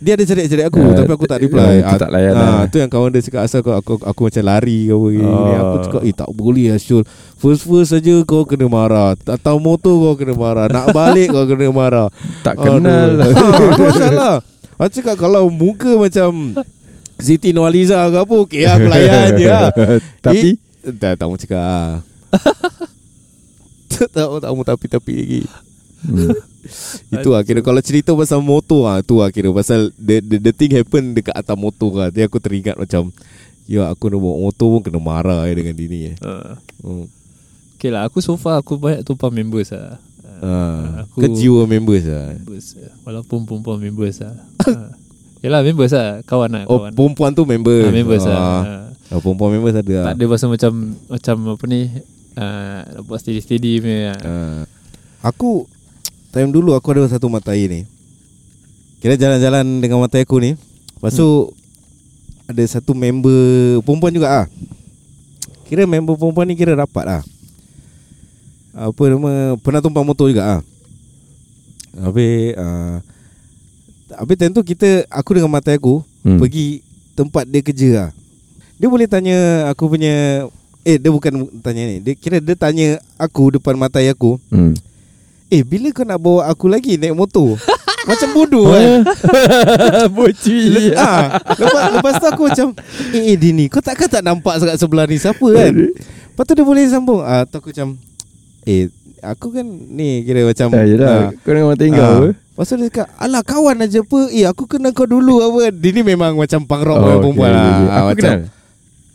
Dia 0.01 0.17
ada 0.17 0.25
cari-cari 0.25 0.65
aku 0.65 0.81
Ah, 0.81 0.97
Tapi 0.97 1.13
aku 1.13 1.29
tak 1.29 1.39
reply. 1.39 1.79
ah, 1.79 1.93
tu 1.93 2.01
tak 2.01 2.11
layan 2.11 2.33
Ah, 2.33 2.41
lah. 2.41 2.61
Tu 2.67 2.81
yang 2.81 2.89
kawan 2.89 3.13
dia 3.13 3.21
cakap 3.21 3.45
Asal 3.45 3.61
kau, 3.61 3.77
aku, 3.77 4.01
aku 4.01 4.21
macam 4.25 4.43
lari 4.43 4.89
ke 4.89 4.93
apa 4.93 5.07
gini. 5.13 5.29
Oh. 5.29 5.53
Aku 5.53 5.77
cakap 5.85 6.03
Eh 6.03 6.15
tak 6.17 6.29
boleh 6.33 6.67
lah 6.67 6.81
Syul 6.81 7.05
First-first 7.37 7.93
saja 7.93 8.15
kau 8.25 8.43
kena 8.43 8.67
marah. 8.67 9.13
Tak 9.15 9.37
tahu 9.39 9.61
motor 9.61 9.95
kau 9.95 10.15
kena 10.17 10.33
marah. 10.33 10.67
Nak 10.67 10.91
balik 10.97 11.29
kau 11.29 11.45
kena 11.45 11.69
marah. 11.69 12.09
Tak 12.41 12.57
kenal. 12.57 13.21
Aduh. 13.21 13.31
ha, 13.31 13.77
Tu 13.77 13.85
salah 13.95 14.35
Aku 14.75 14.91
cakap 14.91 15.21
kalau 15.21 15.47
muka 15.47 15.93
macam 15.95 16.57
Siti 17.21 17.53
Nurhaliza 17.53 18.09
ke 18.09 18.19
apa 18.19 18.35
Okey 18.45 18.63
lah 18.65 18.75
aku 18.77 18.89
layan 18.89 19.29
je 19.37 19.47
lah 19.47 19.69
Tapi 20.25 20.49
eh, 20.57 20.93
Tak 20.97 21.17
tak 21.17 21.27
mau 21.29 21.37
cakap 21.37 21.61
ah. 21.61 21.93
Tak 23.93 24.09
tak 24.11 24.27
tak 24.41 24.51
mau 24.51 24.65
tapi-tapi 24.65 25.13
lagi 25.13 25.41
hmm. 26.09 26.31
Itu 27.13 27.29
lah 27.35 27.43
kira 27.43 27.61
Kalau 27.61 27.81
cerita 27.83 28.11
pasal 28.15 28.41
motor 28.41 28.89
lah 28.89 28.97
Itu 29.03 29.21
lah 29.21 29.29
kira 29.29 29.51
Pasal 29.51 29.93
the, 29.97 30.25
the, 30.25 30.37
the 30.41 30.53
thing 30.55 30.73
happen 30.73 31.13
Dekat 31.13 31.35
atas 31.35 31.57
motor 31.57 31.91
lah 31.93 32.09
Dia 32.09 32.31
aku 32.31 32.41
teringat 32.41 32.79
macam 32.79 33.13
Ya 33.67 33.87
aku 33.87 34.09
nak 34.09 34.19
bawa 34.19 34.37
motor 34.51 34.79
pun 34.79 34.81
Kena 34.83 34.99
marah 34.99 35.47
eh, 35.47 35.55
dengan 35.55 35.75
dini 35.77 36.11
eh. 36.11 36.17
uh, 36.23 36.57
hmm. 36.83 37.07
Okay 37.77 37.91
lah 37.93 38.09
Aku 38.09 38.23
so 38.23 38.35
far 38.35 38.63
Aku 38.63 38.81
banyak 38.81 39.05
tumpang 39.05 39.31
members 39.31 39.71
lah 39.71 40.01
ah, 40.41 41.05
aku- 41.05 41.21
Kau 41.23 41.31
jiwa 41.35 41.69
members 41.69 42.05
lah 42.09 42.33
Members 42.41 42.67
lah. 42.79 42.93
Walaupun 43.05 43.45
perempuan 43.45 43.79
members 43.79 44.23
lah 44.25 44.35
uh. 44.65 44.91
Yelah 45.41 45.61
members 45.63 45.91
lah 45.91 46.21
Kawan 46.23 46.51
lah 46.53 46.63
Oh 46.65 46.85
kawan. 46.85 46.93
perempuan 46.93 47.31
tu 47.33 47.43
member 47.43 47.89
Ah, 47.89 47.93
members 47.93 48.25
lah 48.25 48.37
ah. 48.37 48.61
Ah. 48.61 48.85
oh, 49.11 49.21
Perempuan 49.21 49.51
members 49.53 49.73
ada 49.75 49.93
lah 49.95 50.07
Tak 50.07 50.15
ada 50.15 50.25
pasal 50.29 50.49
macam 50.49 50.73
Macam 51.09 51.37
apa 51.51 51.65
ni 51.65 51.81
uh, 52.37 52.79
Nak 52.87 53.03
buat 53.05 53.19
steady-steady 53.19 53.81
punya 53.81 54.13
Ah. 54.19 54.63
Aku 55.23 55.65
Time 56.31 56.49
dulu 56.49 56.73
aku 56.73 56.93
ada 56.93 57.09
satu 57.09 57.27
mata 57.27 57.53
air 57.53 57.67
ni 57.67 57.83
Kira 59.01 59.17
jalan-jalan 59.17 59.81
dengan 59.81 59.99
mata 59.99 60.21
aku 60.21 60.37
ni 60.39 60.53
Lepas 60.55 61.17
tu 61.17 61.49
Ada 62.45 62.79
satu 62.79 62.93
member 62.93 63.41
Perempuan 63.81 64.13
juga 64.13 64.45
ah. 64.45 64.47
Kira 65.65 65.87
member 65.87 66.15
perempuan 66.15 66.45
ni 66.45 66.55
kira 66.55 66.75
rapat 66.75 67.05
lah 67.07 67.23
Apa 68.73 69.03
nama 69.09 69.57
Pernah 69.57 69.81
tumpang 69.81 70.05
motor 70.05 70.29
juga 70.29 70.59
ah. 70.59 70.63
Habis 71.97 72.55
uh, 72.55 72.97
Habis 74.13 74.37
time 74.37 74.53
tu 74.53 74.63
kita 74.63 74.89
Aku 75.09 75.33
dengan 75.33 75.49
mata 75.49 75.71
aku 75.71 76.03
Hmm. 76.21 76.37
Pergi 76.37 76.85
Tempat 77.13 77.45
dia 77.45 77.61
kerja 77.61 77.89
lah 77.91 78.09
Dia 78.77 78.87
boleh 78.87 79.05
tanya 79.05 79.37
Aku 79.69 79.87
punya 79.87 80.45
Eh 80.81 80.97
dia 80.97 81.09
bukan 81.09 81.33
tanya 81.59 81.83
ni 81.87 81.97
Dia 81.99 82.13
kira 82.13 82.37
dia 82.37 82.53
tanya 82.53 82.89
Aku 83.17 83.49
depan 83.51 83.73
mata 83.75 83.99
aku 83.99 84.37
Hmm. 84.47 84.77
Eh 85.49 85.61
bila 85.61 85.91
kau 85.91 86.03
nak 86.03 86.17
bawa 86.17 86.47
aku 86.47 86.67
lagi 86.67 86.95
naik 86.95 87.13
motor 87.13 87.57
Macam 88.09 88.29
bodoh 88.31 88.71
kan 88.71 89.03
Bocil. 90.15 90.95
ah, 90.95 91.37
lepas, 91.51 91.83
lepas 91.91 92.13
tu 92.15 92.27
aku 92.29 92.43
macam 92.47 92.69
Eh, 93.11 93.33
eh 93.33 93.37
Dini 93.37 93.67
Kau 93.67 93.81
takkan 93.81 94.07
tak 94.07 94.23
nampak 94.23 94.57
Sekat 94.57 94.77
sebelah 94.77 95.05
ni 95.05 95.17
Siapa 95.17 95.43
kan 95.43 95.73
Lepas 95.75 96.45
tu 96.45 96.53
dia 96.53 96.63
boleh 96.63 96.85
sambung 96.87 97.21
ah, 97.21 97.45
Tu 97.45 97.57
aku 97.57 97.71
macam 97.71 97.97
Eh 98.63 98.89
Aku 99.21 99.51
kan 99.51 99.65
ni 99.67 100.23
Kira 100.23 100.45
macam 100.45 100.69
Ah, 100.71 100.85
yelah. 100.85 101.09
ah, 101.09 101.29
Kau 101.39 101.51
dengan 101.51 101.69
mata 101.69 101.85
kau 101.87 101.99
ah. 101.99 102.33
Lepas 102.61 102.67
tu 102.67 102.77
dia 102.77 102.89
cakap 102.93 103.09
Alah 103.17 103.41
kawan 103.41 103.81
aja 103.81 104.05
apa 104.05 104.21
Eh 104.29 104.45
aku 104.45 104.69
kenal 104.69 104.93
kau 104.93 105.09
dulu 105.09 105.41
apa 105.41 105.73
Dini 105.73 106.05
memang 106.05 106.37
macam 106.37 106.61
punk 106.61 106.85
rock 106.85 106.99
oh, 107.01 107.05
perempuan 107.17 107.49
lah 107.49 107.65
okay. 107.65 107.65
Ah, 107.65 107.97
Aku 107.97 108.05
macam, 108.05 108.21
kenal. 108.21 108.39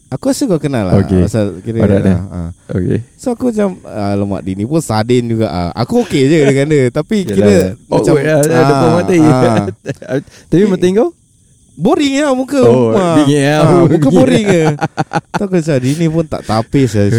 Aku 0.09 0.23
rasa 0.25 0.43
kau 0.49 0.57
kenal 0.57 0.83
lah 0.83 0.93
Okay. 0.97 1.21
Pasal 1.21 1.45
kira 1.61 1.77
Oh, 1.77 1.85
dah, 1.85 1.99
dah. 2.01 2.17
ah, 2.17 2.33
ah. 2.33 2.49
Okay. 2.67 2.99
So 3.13 3.37
aku 3.37 3.53
macam 3.53 3.77
Alamak 3.85 4.41
Dini 4.41 4.65
pun 4.65 4.81
sadin 4.81 5.29
juga 5.29 5.47
ah. 5.47 5.69
Aku 5.77 6.01
okey 6.01 6.25
je 6.25 6.37
dengan 6.41 6.65
dia 6.65 6.89
Tapi 6.89 7.21
kira 7.21 7.77
Oh, 7.85 8.01
Macam 8.01 8.13
ya, 8.17 8.33
ada 8.41 8.61
depan 8.65 8.89
mata 8.97 9.13
ah. 9.13 9.57
Tapi 10.49 10.63
mata 10.65 10.85
kau? 10.97 11.09
Boring 11.77 12.13
lah 12.17 12.33
muka 12.33 12.61
Oh, 12.65 12.97
Ah. 12.97 13.21
bingit 13.21 13.45
lah. 13.45 13.61
Ah, 13.61 13.69
Oh, 13.77 13.85
Muka 13.85 14.09
boring 14.09 14.45
ke 14.49 14.63
Tak 15.37 15.47
macam 15.53 15.77
Dini 15.77 16.05
pun 16.09 16.25
tak 16.25 16.41
tapis 16.49 16.97
lah 16.97 17.07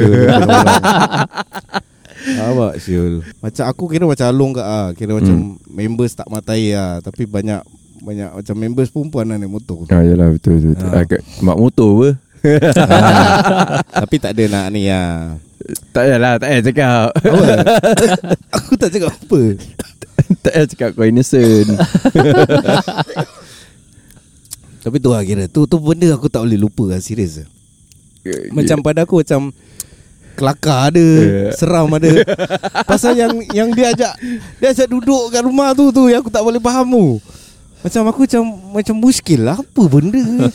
Nampak 2.28 2.78
Syul 2.78 3.22
Macam 3.38 3.64
aku 3.64 3.86
kira 3.86 4.02
macam 4.02 4.26
Along 4.26 4.52
ke 4.52 4.60
ah. 4.60 4.90
Kira 4.90 5.14
macam 5.14 5.36
Members 5.64 6.12
tak 6.12 6.26
matai 6.26 6.70
lah 6.70 6.98
Tapi 6.98 7.22
banyak 7.24 7.62
Banyak 7.98 8.34
macam 8.34 8.54
members 8.54 8.88
perempuan 8.88 9.24
lah 9.24 9.36
naik 9.36 9.48
motor 9.48 9.86
Ah, 9.88 10.00
yelah 10.00 10.28
betul 10.28 10.58
betul. 10.58 10.74
betul. 10.74 10.88
Ah. 10.88 10.96
Ah. 10.96 11.04
kat- 11.04 11.22
mak 11.40 11.56
motor 11.56 11.90
apa? 11.92 12.10
Ah, 12.78 13.80
Tapi 14.00 14.16
tak 14.16 14.32
ada 14.32 14.44
nak 14.48 14.66
ni 14.70 14.86
lah 14.86 15.38
Tak 15.90 16.02
payahlah 16.02 16.34
Tak 16.36 16.48
payah 16.48 16.62
cakap 16.64 17.06
Apa? 17.12 17.44
Aku 18.56 18.72
tak 18.74 18.90
cakap 18.90 19.10
apa 19.10 19.40
Tak 20.42 20.52
payah 20.52 20.66
cakap 20.66 20.88
kau 20.92 21.04
innocent 21.04 21.68
Tapi 24.82 24.96
tu 24.98 25.10
lah 25.10 25.22
kira 25.22 25.44
Tu 25.46 25.60
tu 25.62 25.76
benda 25.76 26.06
aku 26.08 26.26
tak 26.26 26.42
boleh 26.42 26.54
lupa 26.56 26.84
lah 26.88 27.00
Serius 27.00 27.42
lah 27.42 27.48
Macam 28.52 28.78
pada 28.80 29.02
aku 29.02 29.18
macam 29.18 29.50
Kelakar 30.36 30.92
ada 30.92 31.00
Yeah. 31.00 31.50
Seram 31.56 31.88
ada 31.90 32.12
Pasal 32.90 33.16
yang 33.16 33.32
Yang 33.50 33.68
dia 33.72 33.86
ajak 33.96 34.12
Dia 34.60 34.68
ajak 34.70 34.86
duduk 34.86 35.32
kat 35.32 35.42
rumah 35.42 35.72
tu 35.72 35.88
tu 35.90 36.12
Yang 36.12 36.28
aku 36.28 36.30
tak 36.30 36.44
boleh 36.44 36.60
faham 36.60 36.86
tu 36.86 37.06
Macam 37.80 38.02
aku 38.06 38.20
macam 38.28 38.42
Macam 38.70 38.94
muskil 39.00 39.40
lah 39.42 39.56
Apa 39.56 39.82
benda 39.88 40.20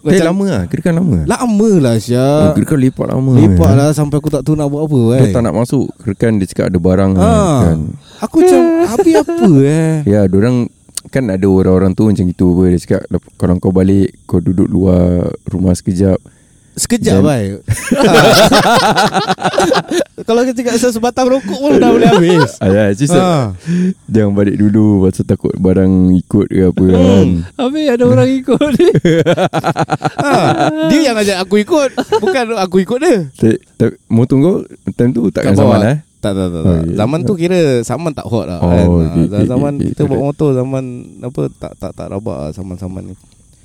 Eh 0.00 0.20
lama 0.20 0.44
lah 0.48 0.62
Kira 0.64 0.80
kan 0.80 0.94
lama 0.96 1.28
Lama 1.28 1.70
lah 1.76 1.96
Oh, 1.96 2.00
Syah 2.00 2.56
Kira 2.56 2.64
kan 2.64 2.78
lepak 2.80 3.06
lama 3.08 3.32
Lepak 3.36 3.72
lah 3.76 3.88
Sampai 3.92 4.16
aku 4.16 4.32
tak 4.32 4.40
tahu 4.40 4.56
nak 4.56 4.72
buat 4.72 4.88
apa 4.88 5.00
Dia 5.12 5.28
eh. 5.28 5.32
tak 5.32 5.42
nak 5.44 5.54
masuk 5.56 5.92
Kira 6.00 6.14
kan 6.16 6.32
dia 6.40 6.46
cakap 6.48 6.72
ada 6.72 6.78
barang 6.80 7.12
ha. 7.20 7.32
kan 7.64 7.78
Aku 8.24 8.40
macam 8.40 8.60
Habis 8.88 9.14
apa 9.20 9.48
eh 9.60 9.92
Ya 10.12 10.24
orang 10.24 10.72
Kan 11.08 11.28
ada 11.28 11.48
orang-orang 11.48 11.96
tu 11.96 12.06
macam 12.06 12.22
gitu 12.22 12.54
apa. 12.54 12.62
Dia 12.70 12.80
cakap 12.80 13.02
"Lep- 13.08 13.32
Kalau 13.36 13.54
kau 13.56 13.72
balik 13.72 14.08
Kau 14.24 14.40
duduk 14.40 14.68
luar 14.68 15.28
rumah 15.44 15.76
sekejap 15.76 16.16
Sekejap 16.72 17.18
Dan- 17.18 17.26
baik 17.26 17.50
Kalau 20.20 20.44
kita 20.44 20.56
cakap 20.60 20.74
sebatang 20.78 21.26
rokok 21.28 21.58
pun 21.58 21.72
dah 21.76 21.90
boleh 21.90 22.08
habis 22.08 22.54
Ayah 22.60 22.92
Cik 22.92 23.10
ha. 23.12 23.50
Jangan 24.06 24.32
balik 24.32 24.56
dulu 24.56 25.02
Pasal 25.02 25.24
takut 25.24 25.50
barang 25.52 25.90
ikut 26.14 26.46
ke 26.46 26.60
apa 26.64 26.84
kan 26.86 27.26
Habis 27.56 27.86
ada 27.88 28.04
orang 28.04 28.28
ikut 28.30 28.60
ni 28.76 28.88
ha. 30.22 30.32
Dia 30.86 31.00
yang 31.02 31.16
ajak 31.16 31.38
aku 31.40 31.58
ikut 31.58 31.90
Bukan 32.16 32.44
aku 32.54 32.76
ikut 32.80 32.98
dia 32.98 33.16
Motor 34.06 34.36
kau 34.38 34.56
Time 34.92 35.10
tu 35.10 35.26
takkan 35.28 35.52
Tak 35.52 35.58
bawa. 35.58 35.72
sama 35.72 35.82
lah 35.82 35.90
eh 35.90 35.98
Tak 36.20 36.32
tak 36.32 36.46
tak, 36.46 36.60
Oh, 36.60 36.64
tak. 36.66 36.76
ya. 36.84 36.94
Zaman 36.96 37.18
tu 37.24 37.32
kira 37.34 37.58
Saman 37.82 38.12
tak 38.12 38.26
hot 38.26 38.44
lah 38.44 38.60
Oh, 38.60 38.68
kan? 38.68 38.86
okey, 38.86 39.04
Ha, 39.24 39.34
okey, 39.34 39.46
Zaman 39.48 39.72
okey, 39.74 39.86
kita 39.90 40.02
bawa 40.02 40.10
correct. 40.12 40.24
motor 40.28 40.48
Zaman 40.54 40.84
Apa 41.20 41.40
Tak 41.50 41.72
tak 41.76 41.90
tak 41.92 42.06
rabak 42.06 42.36
lah 42.38 42.50
Saman-saman 42.52 43.02
ni 43.04 43.14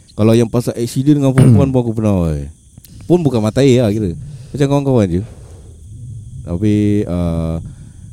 Kalau 0.10 0.32
yang 0.32 0.48
pasal 0.48 0.74
accident 0.74 1.20
Dengan 1.20 1.32
perempuan 1.32 1.70
pun 1.70 1.80
aku 1.82 1.94
pernah 1.94 2.16
oi. 2.24 2.48
Pun 3.06 3.22
bukan 3.22 3.42
matai 3.42 3.78
lah 3.78 3.94
kira. 3.94 4.18
Macam 4.54 4.66
kawan-kawan 4.70 5.08
je. 5.10 5.22
Tapi 6.46 7.02
uh, 7.10 7.58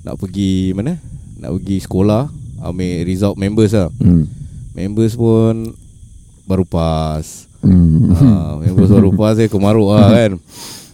Nak 0.02 0.16
pergi 0.16 0.72
Mana? 0.72 0.96
Nak 1.36 1.52
pergi 1.60 1.84
sekolah 1.84 2.32
Ambil 2.64 3.04
result 3.04 3.36
members 3.36 3.76
lah. 3.76 3.92
Hmm. 4.00 4.24
Members 4.72 5.12
pun 5.12 5.76
Baru 6.48 6.64
pas. 6.64 7.24
Hmm. 7.60 8.10
ha, 8.16 8.56
Members 8.64 8.90
baru 8.90 9.10
pas 9.14 9.36
eh 9.38 9.46
Kemaruk 9.46 9.94
lah 9.94 10.08
kan. 10.16 10.32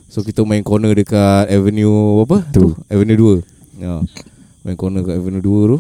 So 0.09 0.21
kita 0.21 0.43
main 0.43 0.65
corner 0.67 0.93
dekat 0.93 1.47
Avenue 1.49 2.23
Apa? 2.27 2.43
Tu. 2.51 2.75
Avenue 2.91 3.39
2 3.39 3.81
ya. 3.83 4.03
Main 4.67 4.77
corner 4.77 5.07
kat 5.07 5.17
Avenue 5.17 5.41
2 5.41 5.73
tu. 5.73 5.79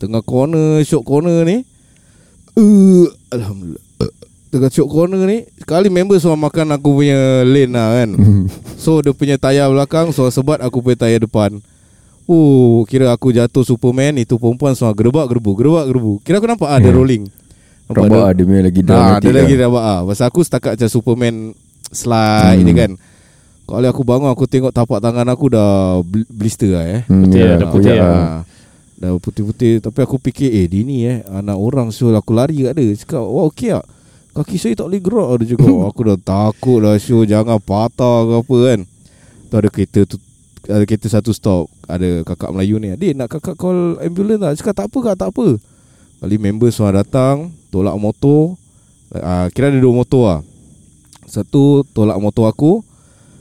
Tengah 0.00 0.22
corner 0.24 0.80
Short 0.86 1.04
corner 1.04 1.44
ni. 1.44 1.66
Uh, 2.56 3.06
Alhamdulillah. 3.30 3.82
Uh, 4.00 4.12
Tengah 4.50 4.66
short 4.66 4.88
corner 4.88 5.22
ni 5.22 5.46
Sekali 5.56 5.86
members 5.86 6.20
semua 6.20 6.38
makan 6.40 6.74
aku 6.74 6.90
punya 6.96 7.16
lane 7.42 7.70
lah 7.70 7.88
kan 7.96 8.10
So 8.82 8.98
dia 8.98 9.10
punya 9.10 9.36
tayar 9.36 9.66
belakang 9.66 10.10
So 10.10 10.26
sebat 10.26 10.58
aku 10.58 10.80
punya 10.80 10.98
tayar 10.98 11.20
depan 11.20 11.62
Oh, 12.24 12.82
kira 12.84 13.10
aku 13.10 13.30
jatuh 13.30 13.62
Superman 13.62 14.14
Itu 14.16 14.36
perempuan 14.36 14.74
semua 14.74 14.90
gerbak 14.90 15.26
gerbu 15.26 15.50
Gerbak 15.52 15.84
gerbu 15.84 16.12
Kira 16.20 16.38
aku 16.38 16.46
nampak 16.46 16.68
ah, 16.68 16.78
dia 16.78 16.88
Hmm. 16.88 16.98
rolling 16.98 17.24
Nampak 17.86 18.06
ah, 18.20 18.30
dia 18.30 18.44
punya 18.44 18.62
lagi 18.64 18.80
Nah, 18.80 18.86
dramatik 18.86 19.18
dia 19.20 19.32
lagi 19.32 19.52
lah. 19.52 19.62
rabak 19.64 19.84
ah. 19.84 20.00
Pasal 20.04 20.26
aku 20.26 20.40
setakat 20.40 20.70
macam 20.74 20.88
Superman 20.88 21.34
slide 21.88 22.54
Hmm. 22.54 22.62
ni 22.62 22.72
kan. 22.72 22.90
Kalau 23.64 23.86
aku 23.88 24.02
bangun 24.02 24.26
aku 24.28 24.46
tengok 24.46 24.70
tapak 24.70 24.98
tangan 24.98 25.26
aku 25.26 25.46
dah 25.48 25.70
bl- 26.00 26.26
blister 26.28 26.70
lah 26.70 26.86
eh. 26.88 27.00
Hmm, 27.04 27.22
Putih 27.24 27.34
ya, 27.36 27.46
lah, 27.48 27.56
dah 27.56 27.68
putih 27.68 27.82
koyak 27.88 27.98
lah. 27.98 28.06
lah. 28.08 28.26
Ah, 28.28 28.40
Dah 28.96 29.10
putih-putih 29.16 29.72
Tapi 29.80 29.98
aku 29.98 30.16
fikir 30.20 30.50
Eh 30.52 30.66
dia 30.66 30.82
ni 30.82 31.02
eh 31.02 31.24
Anak 31.24 31.56
orang 31.56 31.88
So 31.88 32.10
aku 32.10 32.30
lari 32.30 32.62
kat 32.62 32.74
dia 32.74 32.94
Cakap 32.96 33.22
wah 33.22 33.46
okey 33.46 33.72
tak 33.72 33.86
Kaki 34.30 34.56
saya 34.62 34.78
tak 34.78 34.86
boleh 34.86 35.02
gerak 35.02 35.28
Dia 35.42 35.54
cakap 35.54 35.70
"Oh, 35.70 35.86
Aku 35.90 36.00
dah 36.06 36.18
takut 36.18 36.78
lah 36.78 36.94
Syul. 36.96 37.26
Jangan 37.26 37.58
patah 37.58 38.18
ke 38.26 38.32
apa 38.46 38.56
kan. 38.70 38.80
Tu 39.50 39.54
ada 39.58 39.68
kereta 39.68 40.00
tu 40.06 40.16
Ada 40.70 40.84
kereta 40.86 41.06
satu 41.10 41.34
stop. 41.34 41.66
Ada 41.90 42.22
kakak 42.22 42.54
Melayu 42.54 42.78
ni. 42.78 42.94
Adik 42.94 43.12
nak 43.18 43.28
kakak 43.32 43.58
call 43.58 43.98
ambulance 43.98 44.42
tak? 44.42 44.52
Cakap 44.62 44.74
tak 44.76 44.86
apa 44.86 44.98
kak 45.02 45.16
tak 45.18 45.30
apa. 45.34 45.46
Kali 46.20 46.36
member 46.36 46.70
semua 46.70 46.94
datang 46.94 47.50
Tolak 47.70 47.96
motor. 47.98 48.58
Uh, 49.10 49.46
Kira 49.50 49.74
ada 49.74 49.78
dua 49.78 49.94
motor 49.94 50.22
lah. 50.26 50.40
Satu 51.30 51.86
tolak 51.94 52.18
motor 52.18 52.50
aku. 52.50 52.82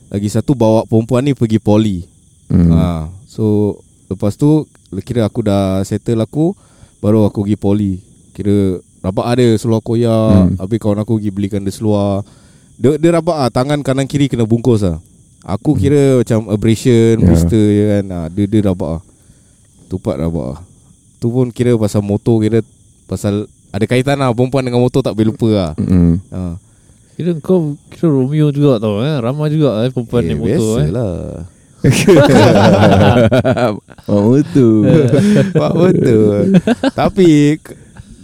Lagi 0.10 0.30
satu 0.30 0.54
bawa 0.54 0.86
perempuan 0.86 1.26
ni 1.26 1.34
pergi 1.38 1.58
poli. 1.62 2.06
Hmm. 2.50 2.70
Ha, 2.74 3.10
so 3.30 3.78
lepas 4.10 4.34
tu 4.34 4.66
kira 5.06 5.22
aku 5.26 5.46
dah 5.46 5.86
settle 5.86 6.26
aku 6.26 6.58
baru 6.98 7.26
aku 7.30 7.46
pergi 7.46 7.58
poli. 7.58 7.94
Kira 8.34 8.82
rabak 9.00 9.26
ada 9.28 9.48
seluar 9.56 9.80
koyak, 9.80 10.12
Hmm. 10.30 10.46
hmm. 10.48 10.58
habis 10.60 10.78
kawan 10.78 11.00
aku 11.00 11.14
pergi 11.16 11.30
belikan 11.30 11.62
dia 11.62 11.72
seluar. 11.72 12.24
Dia 12.76 12.96
dia 12.96 13.12
rabak 13.12 13.38
ah 13.38 13.50
tangan 13.50 13.80
kanan 13.80 14.06
kiri 14.06 14.28
kena 14.28 14.44
bungkus 14.44 14.82
ah. 14.82 15.00
Aku 15.42 15.74
kira 15.74 16.20
macam 16.20 16.48
abrasion, 16.48 17.16
Ya. 17.16 17.24
blister 17.24 17.66
je 17.70 17.84
kan. 17.90 18.06
Ha, 18.08 18.20
dia 18.28 18.46
dia 18.46 18.62
rabak 18.66 19.00
ah. 19.00 19.02
Tupat 19.88 20.16
rabak 20.16 20.46
ah. 20.54 20.60
Tu 21.18 21.28
pun 21.28 21.48
kira 21.50 21.76
pasal 21.76 22.00
motor 22.00 22.40
kira 22.40 22.60
pasal 23.04 23.44
ada 23.70 23.86
kaitan 23.86 24.16
lah 24.16 24.32
perempuan 24.32 24.64
dengan 24.64 24.80
motor 24.80 25.00
tak 25.00 25.14
boleh 25.14 25.30
lupa 25.30 25.48
lah. 25.50 25.72
Hmm. 25.76 26.20
Ha. 26.30 26.56
Kira 27.14 27.36
kau 27.38 27.76
Kira 27.90 28.08
Romeo 28.08 28.48
juga 28.48 28.80
tau 28.80 29.04
eh 29.04 29.20
Ramah 29.20 29.52
juga 29.52 29.84
eh 29.84 29.92
Perempuan 29.92 30.24
Eh, 30.24 30.28
naik 30.30 30.40
motor 30.40 30.56
eh 30.80 30.88
biasalah. 30.88 31.16
Oh 34.08 34.36
tu 34.48 34.88
Pak 35.52 35.72
betul 35.74 36.56
Tapi 36.94 37.60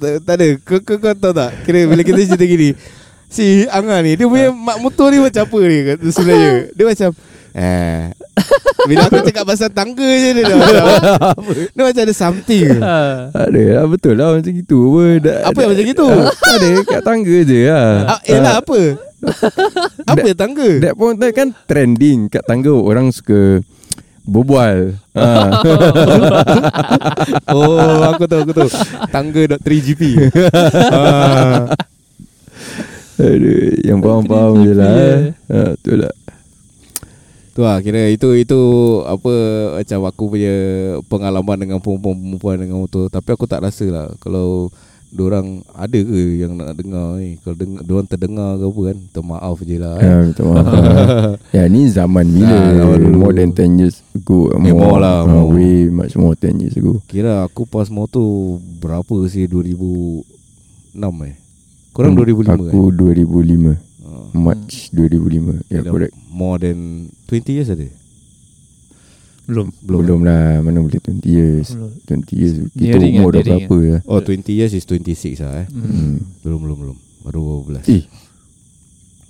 tak, 0.05 0.15
tak 0.21 0.35
ada. 0.37 0.47
Kau, 0.61 0.79
kau, 0.85 0.97
kau 1.01 1.13
tahu 1.17 1.33
tak? 1.33 1.51
Kira 1.65 1.89
bila 1.89 2.01
kita 2.05 2.21
cerita 2.21 2.45
gini 2.45 2.69
Si 3.25 3.65
Angah 3.67 3.99
ni 4.05 4.13
Dia 4.15 4.29
punya 4.29 4.53
mak 4.53 4.77
motor 4.79 5.09
ni 5.09 5.17
macam 5.17 5.41
apa 5.43 5.59
ni 5.65 5.77
kata 5.81 6.05
Sebenarnya? 6.13 6.53
Dia 6.77 6.85
macam 6.85 7.09
Eh. 7.55 8.11
Bila 8.83 9.07
aku 9.07 9.23
cakap 9.23 9.47
pasal 9.47 9.71
tangga 9.71 10.03
je 10.03 10.35
Dia 10.35 10.43
dah 10.43 10.59
macam 10.59 10.85
Dia 11.71 11.83
macam 11.87 12.01
ada 12.03 12.11
something. 12.11 12.67
Ah. 12.83 13.31
Ada. 13.31 13.79
Lah 13.79 13.85
betul 13.87 14.19
lah 14.19 14.35
macam 14.35 14.51
gitu. 14.51 14.79
Apa, 14.91 15.03
dah, 15.23 15.37
Apa 15.47 15.57
yang 15.63 15.69
macam 15.71 15.85
gitu? 15.87 16.07
Ada. 16.35 16.69
Kat 16.83 17.01
tangga 17.07 17.35
je 17.47 17.59
lah 17.63 17.87
ah, 18.11 18.19
Yelah 18.27 18.53
apa? 18.59 18.79
Apa 20.11 20.25
yang 20.27 20.39
tangga? 20.39 20.69
That 20.83 20.93
point 20.99 21.15
time 21.15 21.31
kan 21.31 21.47
trending. 21.63 22.27
Kat 22.27 22.43
tangga 22.43 22.75
orang 22.75 23.15
suka 23.15 23.63
berbual. 24.25 24.97
ha. 25.17 25.53
Oh 27.53 28.01
aku 28.03 28.25
tahu 28.25 28.41
aku 28.45 28.53
tahu 28.53 28.69
Tangga.3GP 29.13 30.01
ah. 30.91 31.69
Aduh, 33.15 33.71
yang 33.87 34.03
faham-faham 34.03 34.67
je 34.67 34.73
lah. 34.75 34.91
eh. 34.91 35.19
Ha, 35.47 35.71
betul 35.79 36.03
lah. 36.03 36.13
Tu 37.55 37.63
lah 37.63 37.79
kira 37.79 38.11
itu 38.11 38.35
itu 38.35 38.59
apa 39.07 39.31
macam 39.79 39.99
aku 40.03 40.23
punya 40.35 40.55
pengalaman 41.07 41.55
dengan 41.55 41.79
perempuan-perempuan 41.79 42.59
dengan 42.59 42.83
motor 42.83 43.07
tapi 43.07 43.31
aku 43.31 43.47
tak 43.47 43.63
rasa 43.63 43.87
lah 43.87 44.11
kalau 44.19 44.67
orang 45.15 45.47
ada 45.71 45.95
ke 45.95 46.19
yang 46.35 46.53
nak 46.53 46.73
dengar 46.73 47.15
ni 47.15 47.39
kalau 47.39 47.55
dengar 47.55 47.81
diorang 47.81 48.05
terdengar 48.05 48.49
ke 48.53 48.63
apa 48.63 48.79
kan 48.83 48.97
minta 48.97 49.21
maaf 49.21 49.57
je 49.59 49.77
lah 49.77 49.95
Ya, 49.95 50.11
eh. 50.11 50.21
minta 50.25 50.43
maaf. 50.43 50.65
ya, 51.55 51.63
ni 51.65 51.81
zaman 51.87 52.25
bila? 52.27 52.51
Ah, 52.51 52.71
zaman 52.73 52.97
dulu. 52.99 53.17
more 53.17 53.33
than 53.33 53.49
10 53.49 53.79
years 53.79 53.97
ago. 54.11 54.51
Eh, 54.51 54.59
more 54.67 54.97
lah, 54.97 55.17
ah, 55.17 55.23
more. 55.23 55.51
Way 55.51 55.87
much 55.89 56.13
more 56.13 56.33
10 56.33 56.59
years 56.59 56.75
ago. 56.75 56.99
Kira 57.05 57.41
aku 57.41 57.63
pas 57.63 57.87
motor 57.87 58.25
berapa 58.77 59.15
sih 59.25 59.47
2006 59.47 60.25
eh 61.23 61.35
Korang 61.91 62.11
Hmm, 62.11 62.27
2005 62.43 62.67
Aku 62.67 62.81
2005. 62.91 63.71
eh 63.71 63.79
Ah, 64.03 64.27
March 64.33 64.91
2005. 64.91 65.63
Ya, 65.65 65.79
kira 65.79 65.89
correct. 65.89 66.13
More 66.27 66.57
than 66.57 67.07
20 67.25 67.55
years 67.55 67.69
ada 67.69 67.87
Belum 69.45 69.67
Belum, 69.79 69.99
Belum 70.01 70.19
lah, 70.21 70.57
mana 70.59 70.79
boleh 70.79 70.97
20 70.97 71.21
years. 71.23 71.67
Belum. 71.71 71.91
20 72.23 72.33
years. 72.33 72.53
Kita 72.67 72.97
Nearing 72.97 73.13
umur 73.15 73.31
dah 73.31 73.43
berapa 73.43 73.75
ya? 73.79 73.97
Oh 74.03 74.19
20 74.19 74.41
years 74.51 74.71
is 74.71 74.83
26 74.83 75.37
lah 75.39 75.53
eh 75.61 75.67
Hmm. 75.69 75.85
Hmm. 75.85 76.15
Belum 76.41 76.59
belum 76.61 76.77
belum 76.79 76.97
Baru 77.21 77.41
12 77.63 77.85
Eh. 77.87 78.03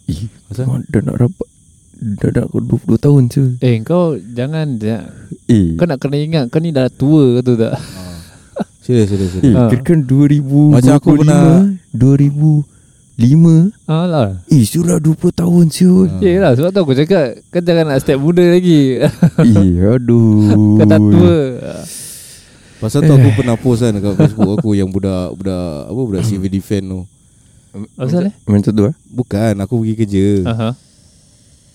Eh, 0.06 0.24
kau 0.48 0.78
dah 0.86 1.02
nak 1.02 1.18
rapat 1.18 1.48
Dah 1.96 2.30
nak 2.30 2.48
22 2.52 2.96
tahun 2.98 3.22
je 3.28 3.44
Eh 3.60 3.76
kau 3.82 4.16
Jangan 4.16 4.76
Eh 5.48 5.74
Kau 5.76 5.86
nak 5.86 5.98
kena 5.98 6.18
ingat 6.18 6.46
Kau 6.48 6.60
ni 6.60 6.70
dah 6.70 6.88
tua 6.88 7.40
tu 7.40 7.56
tak 7.56 7.74
Serius 8.80 9.10
serius 9.10 9.32
Eh, 9.34 9.42
serius 9.42 9.56
Ah. 9.58 9.68
kira 9.68 9.82
kan 9.82 10.00
2025 10.04 10.76
Macam 10.76 10.94
aku 10.94 11.10
pernah- 11.18 11.66
2005 13.16 13.88
Alah. 13.88 14.44
Eh, 14.52 14.68
sudah 14.68 15.00
20 15.00 15.32
tahun 15.32 15.66
siul 15.72 16.12
Ah. 16.12 16.20
Yelah 16.20 16.52
sebab 16.52 16.70
tu 16.76 16.80
aku 16.84 16.94
cakap 17.00 17.40
Kau 17.48 17.64
jangan 17.64 17.96
nak 17.96 18.04
step 18.04 18.20
muda 18.20 18.44
lagi. 18.44 19.00
Eh, 19.56 19.80
aduh. 19.80 20.52
Kau 20.52 20.84
tak 20.84 21.00
tua. 21.00 21.40
Pasal 22.84 23.08
tu 23.08 23.14
aku 23.16 23.30
pernah 23.40 23.56
post 23.56 23.88
kan 23.88 23.96
dekat 23.96 24.14
Facebook 24.20 24.60
aku 24.60 24.76
yang 24.76 24.92
budak 24.92 25.32
budak 25.40 25.88
apa 25.88 26.02
budak 26.04 26.24
civil 26.28 26.52
defense 26.52 26.88
tu. 26.92 27.02
Asal 27.96 28.32
eh 28.32 28.34
Macam 28.48 28.72
tu 28.72 28.84
ah. 28.88 28.96
Bukan 29.08 29.54
Aku 29.64 29.84
pergi 29.84 29.96
kerja. 29.96 30.28
Aha. 30.52 30.70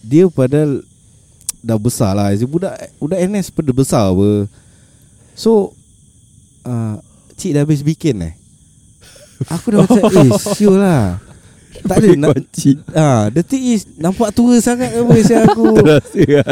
Dia 0.05 0.29
padahal 0.29 0.85
Dah 1.65 1.77
besar 1.81 2.13
lah. 2.13 2.37
Budak 2.45 2.77
Budak 3.01 3.17
NS 3.17 3.49
pada 3.49 3.73
besar 3.73 4.13
apa. 4.13 4.45
So 5.33 5.73
uh, 6.69 7.01
Cik 7.41 7.57
dah 7.57 7.65
habis 7.65 7.81
bikin 7.81 8.21
eh? 8.29 8.35
Aku 9.49 9.73
dah 9.73 9.89
macam 9.89 10.05
Eh 10.21 10.37
sure 10.37 10.77
lah 10.77 11.30
Tak 11.83 11.97
ada 11.97 12.09
nak, 12.15 12.29
ah, 12.93 13.23
The 13.29 13.41
thing 13.41 13.65
is 13.71 13.89
Nampak 13.95 14.31
tua 14.31 14.57
sangat 14.59 14.93
apa 14.93 15.15
Saya 15.19 15.45
aku. 15.47 15.77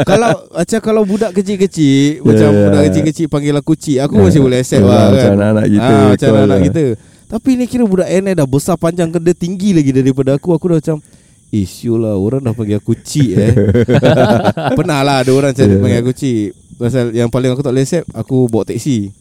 Kalau 0.03 0.29
Macam 0.49 0.79
kalau 0.79 1.01
budak 1.03 1.31
kecil-kecil 1.31 2.21
Macam 2.21 2.45
Ya, 2.45 2.51
ya, 2.51 2.63
budak 2.63 2.79
ya. 2.79 2.87
kecil-kecil 2.87 3.25
Panggil 3.27 3.53
aku 3.53 3.73
cik 3.73 3.97
Aku 4.01 4.13
Ya. 4.15 4.21
masih 4.21 4.39
boleh 4.39 4.57
accept 4.57 4.79
Ya, 4.79 4.85
lah 4.85 5.03
macam 5.07 5.19
kan? 5.23 5.35
anak-anak 5.35 5.65
kita, 5.67 5.91
ah, 5.91 6.07
Macam 6.09 6.27
call 6.27 6.39
anak 6.39 6.49
lah. 6.49 6.59
kita. 6.63 6.83
Tapi 7.29 7.49
ni 7.53 7.65
kira 7.65 7.83
budak 7.83 8.09
NS 8.09 8.35
dah 8.35 8.47
besar 8.47 8.75
panjang 8.75 9.07
Dia 9.11 9.33
tinggi 9.33 9.69
lagi 9.71 9.91
daripada 9.91 10.33
aku. 10.33 10.49
Aku 10.51 10.65
dah 10.67 10.77
macam 10.77 10.97
Eh 11.49 11.63
sure 11.63 11.97
lah 11.99 12.13
Orang 12.13 12.41
dah 12.41 12.51
panggil 12.51 12.77
aku 12.77 12.93
cik 12.93 13.29
eh. 13.31 13.53
Pernah 14.77 14.99
lah 14.99 15.21
Ada 15.21 15.31
orang 15.31 15.51
macam 15.51 15.65
Ya. 15.65 15.77
panggil 15.77 15.99
aku 15.99 16.13
cik. 16.13 16.45
Pasal 16.75 17.11
yang 17.11 17.27
paling 17.27 17.49
aku 17.49 17.59
tak 17.59 17.71
boleh 17.71 17.83
accept 17.83 18.07
Aku 18.13 18.45
bawa 18.45 18.63
teksi 18.63 19.11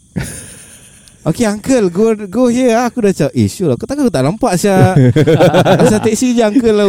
Okay 1.28 1.44
uncle 1.44 1.86
Go 1.88 2.04
go 2.26 2.42
here 2.46 2.72
ah. 2.72 2.86
Aku 2.86 2.98
dah 2.98 3.10
macam 3.10 3.28
Eh 3.32 3.46
sure 3.46 3.68
lah 3.68 3.76
Kau 3.76 3.84
takkan 3.84 4.02
aku 4.02 4.10
tak 4.10 4.24
nampak 4.24 4.52
Syah. 4.54 4.96
Pasal 5.78 6.00
teksi 6.00 6.32
je 6.32 6.42
uncle 6.42 6.72
lah 6.72 6.86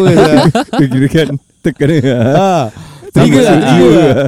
Kira 0.74 1.08
kan 1.08 1.28
tekan 1.60 1.90
ah, 2.30 2.64
Sama 3.10 3.20
Tiga 3.22 3.40
lah. 3.42 3.56
Lah 3.58 4.28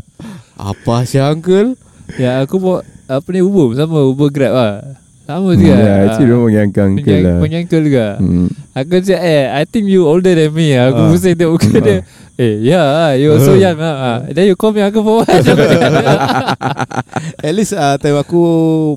Apa 0.58 1.04
Syah 1.04 1.30
uncle? 1.30 1.80
Ya 2.16 2.40
aku 2.40 2.58
bawa 2.58 2.78
Apa 3.06 3.28
ni 3.30 3.40
Uber. 3.40 3.72
Sama 3.74 4.04
Uber 4.04 4.28
Grab 4.28 4.52
lah 4.52 4.74
Sama 5.24 5.54
juga 5.54 5.74
Ya, 5.74 5.94
actually 6.06 6.28
dia 6.28 6.36
panggil 6.36 6.62
uncle 6.62 6.86
uncle 6.92 7.18
lah. 7.18 7.38
Penyangkul 7.40 7.82
juga. 7.84 8.08
Hmm. 8.18 8.48
Aku 8.72 9.00
cakap 9.00 9.22
eh 9.22 9.44
I 9.50 9.64
think 9.64 9.86
you 9.86 10.04
older 10.04 10.32
than 10.32 10.52
me 10.52 10.76
Aku 10.76 10.98
Ah. 10.98 11.08
pusing 11.08 11.36
tengok 11.36 11.56
muka 11.58 11.80
dia 11.80 11.98
Eh 12.42 12.58
yeah 12.66 13.14
You 13.14 13.38
also 13.38 13.54
young 13.54 13.78
lah 13.78 13.96
Ah, 14.02 14.18
Then 14.26 14.50
you 14.50 14.58
call 14.58 14.74
me 14.74 14.82
Aku 14.82 15.06
for 15.06 15.14
what 15.26 15.30
At 17.46 17.54
least 17.54 17.78
uh, 17.78 18.02
Time 18.02 18.18
aku 18.18 18.42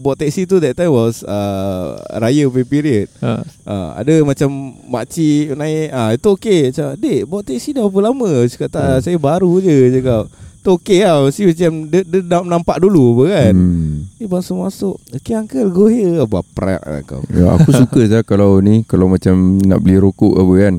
Bawa 0.01 0.17
teksi 0.17 0.49
tu 0.49 0.57
That 0.65 0.73
time 0.73 0.89
was 0.89 1.21
uh, 1.21 2.01
Raya 2.09 2.49
pay 2.49 2.65
period. 2.65 3.13
Ah. 3.21 3.45
uh, 3.69 4.01
Ada 4.01 4.25
macam 4.25 4.49
Makcik 4.89 5.53
naik 5.53 5.93
ah 5.93 6.17
Itu 6.17 6.33
okay 6.33 6.73
Cakap 6.73 6.97
Dek 6.97 7.29
bawa 7.29 7.45
teksi 7.45 7.77
dah 7.77 7.85
berapa 7.85 8.09
lama? 8.09 8.49
Cakap 8.49 8.69
tak 8.73 8.83
Hmm. 8.85 9.03
Saya 9.03 9.19
baru 9.21 9.61
je 9.61 10.01
Cakap. 10.01 10.25
Itu 10.65 10.71
okay 10.81 11.05
lah 11.05 11.29
Mesti 11.29 11.43
macam 11.45 11.73
Dia, 11.93 12.01
dia 12.01 12.21
nak 12.25 12.45
nampak 12.49 12.81
dulu 12.81 13.21
apa 13.21 13.25
kan? 13.29 13.53
Hmm. 13.53 13.93
Ni 14.17 14.25
masuk-masuk 14.25 14.97
Okay 15.13 15.37
uncle 15.37 15.69
go 15.69 15.93
here. 15.93 16.25
Apa 16.25 16.41
prak 16.57 16.81
lah 16.81 17.05
kau. 17.05 17.21
Ya, 17.29 17.53
aku 17.53 17.77
suka 17.77 18.09
saya 18.09 18.25
kalau 18.25 18.65
ni 18.65 18.89
kalau 18.89 19.13
macam 19.13 19.61
nak 19.61 19.85
beli 19.85 20.01
rokok 20.01 20.33
apa 20.33 20.55
kan. 20.65 20.75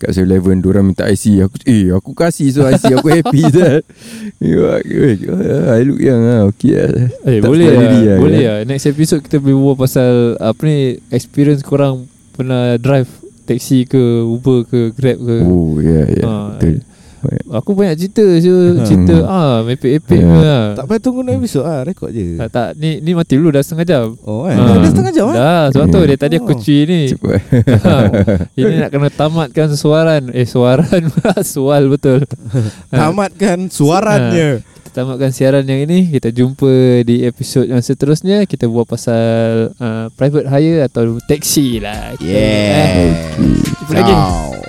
Kat 0.00 0.16
7-Eleven 0.16 0.58
Diorang 0.58 0.88
minta 0.88 1.04
IC 1.04 1.44
Aku 1.44 1.60
eh 1.62 1.92
aku 1.92 2.16
kasih 2.16 2.48
so 2.48 2.64
IC 2.64 2.96
Aku 2.96 3.12
happy 3.12 3.44
eh, 3.52 3.84
I 5.70 5.82
look 5.84 6.00
young 6.00 6.24
lah 6.24 6.48
Okay 6.48 6.72
lah 6.72 6.88
Eh 7.28 7.38
Tak 7.38 7.50
boleh 7.52 7.68
lah 7.68 7.84
lah, 7.84 8.16
Boleh 8.16 8.40
lah. 8.40 8.58
Next 8.64 8.88
episode 8.88 9.20
kita 9.20 9.36
boleh 9.36 9.52
berbual 9.54 9.76
pasal 9.76 10.40
Apa 10.40 10.60
ni 10.64 10.78
Experience 11.12 11.60
korang 11.60 12.08
Pernah 12.32 12.80
drive 12.80 13.12
Taxi 13.44 13.82
ke 13.82 13.98
Uber 14.22 14.62
ke 14.62 14.94
Grab 14.94 15.18
ke. 15.18 15.36
Oh 15.42 15.76
ya 15.82 16.06
ya 16.06 16.24
Ah, 16.24 16.48
Betul 16.54 16.80
Aku 17.52 17.72
banyak 17.72 17.96
cerita 17.96 18.22
je 18.22 18.52
Cerita 18.82 19.16
ah 19.24 19.60
Mepek-epek 19.60 20.16
yeah. 20.16 20.38
lah 20.38 20.62
Tak 20.72 20.84
payah 20.86 21.00
tunggu 21.00 21.20
nak 21.20 21.36
episode 21.36 21.62
lah 21.62 21.82
Rekod 21.82 22.10
je. 22.10 22.36
Tak, 22.36 22.48
tak 22.48 22.68
ni, 22.74 22.98
ni 22.98 23.12
mati 23.12 23.34
dulu 23.34 23.50
dah 23.50 23.60
setengah 23.60 23.86
jam. 23.86 24.06
Oh 24.22 24.44
kan 24.44 24.54
Ah. 24.54 24.76
Dah 24.76 24.88
setengah 24.88 25.12
jam 25.12 25.26
eh? 25.26 25.36
Dah 25.36 25.64
sebab 25.68 25.86
tu 25.86 25.98
Hmm. 25.98 26.06
dia 26.06 26.16
tadi 26.16 26.34
aku 26.34 26.46
Oh. 26.46 26.54
cuci 26.54 26.76
ni. 26.84 27.00
Cepat. 27.08 27.40
Ini 28.58 28.74
nak 28.78 28.90
kena 28.90 29.08
tamatkan 29.08 29.68
suaran. 29.72 30.30
Eh 30.30 30.44
suaran 30.44 31.02
Sual 31.44 31.88
betul. 31.88 32.24
Tamatkan 32.90 33.68
suarannya. 33.68 34.62
Kita 34.62 34.88
tamatkan 34.96 35.30
siaran 35.30 35.62
yang 35.64 35.82
ini. 35.82 36.08
Kita 36.08 36.28
jumpa 36.28 36.70
di 37.02 37.22
episod 37.22 37.62
yang 37.62 37.78
seterusnya. 37.78 38.42
Kita 38.42 38.64
buat 38.64 38.86
pasal 38.86 39.70
uh, 39.72 40.06
Private 40.10 40.46
hire 40.46 40.82
Atau 40.82 41.18
taxi 41.20 41.78
lah. 41.78 42.14
Kita- 42.14 42.26
Yeah 42.26 43.14
Jumpa 43.36 43.92
lagi. 43.92 44.14
Ciao 44.14 44.59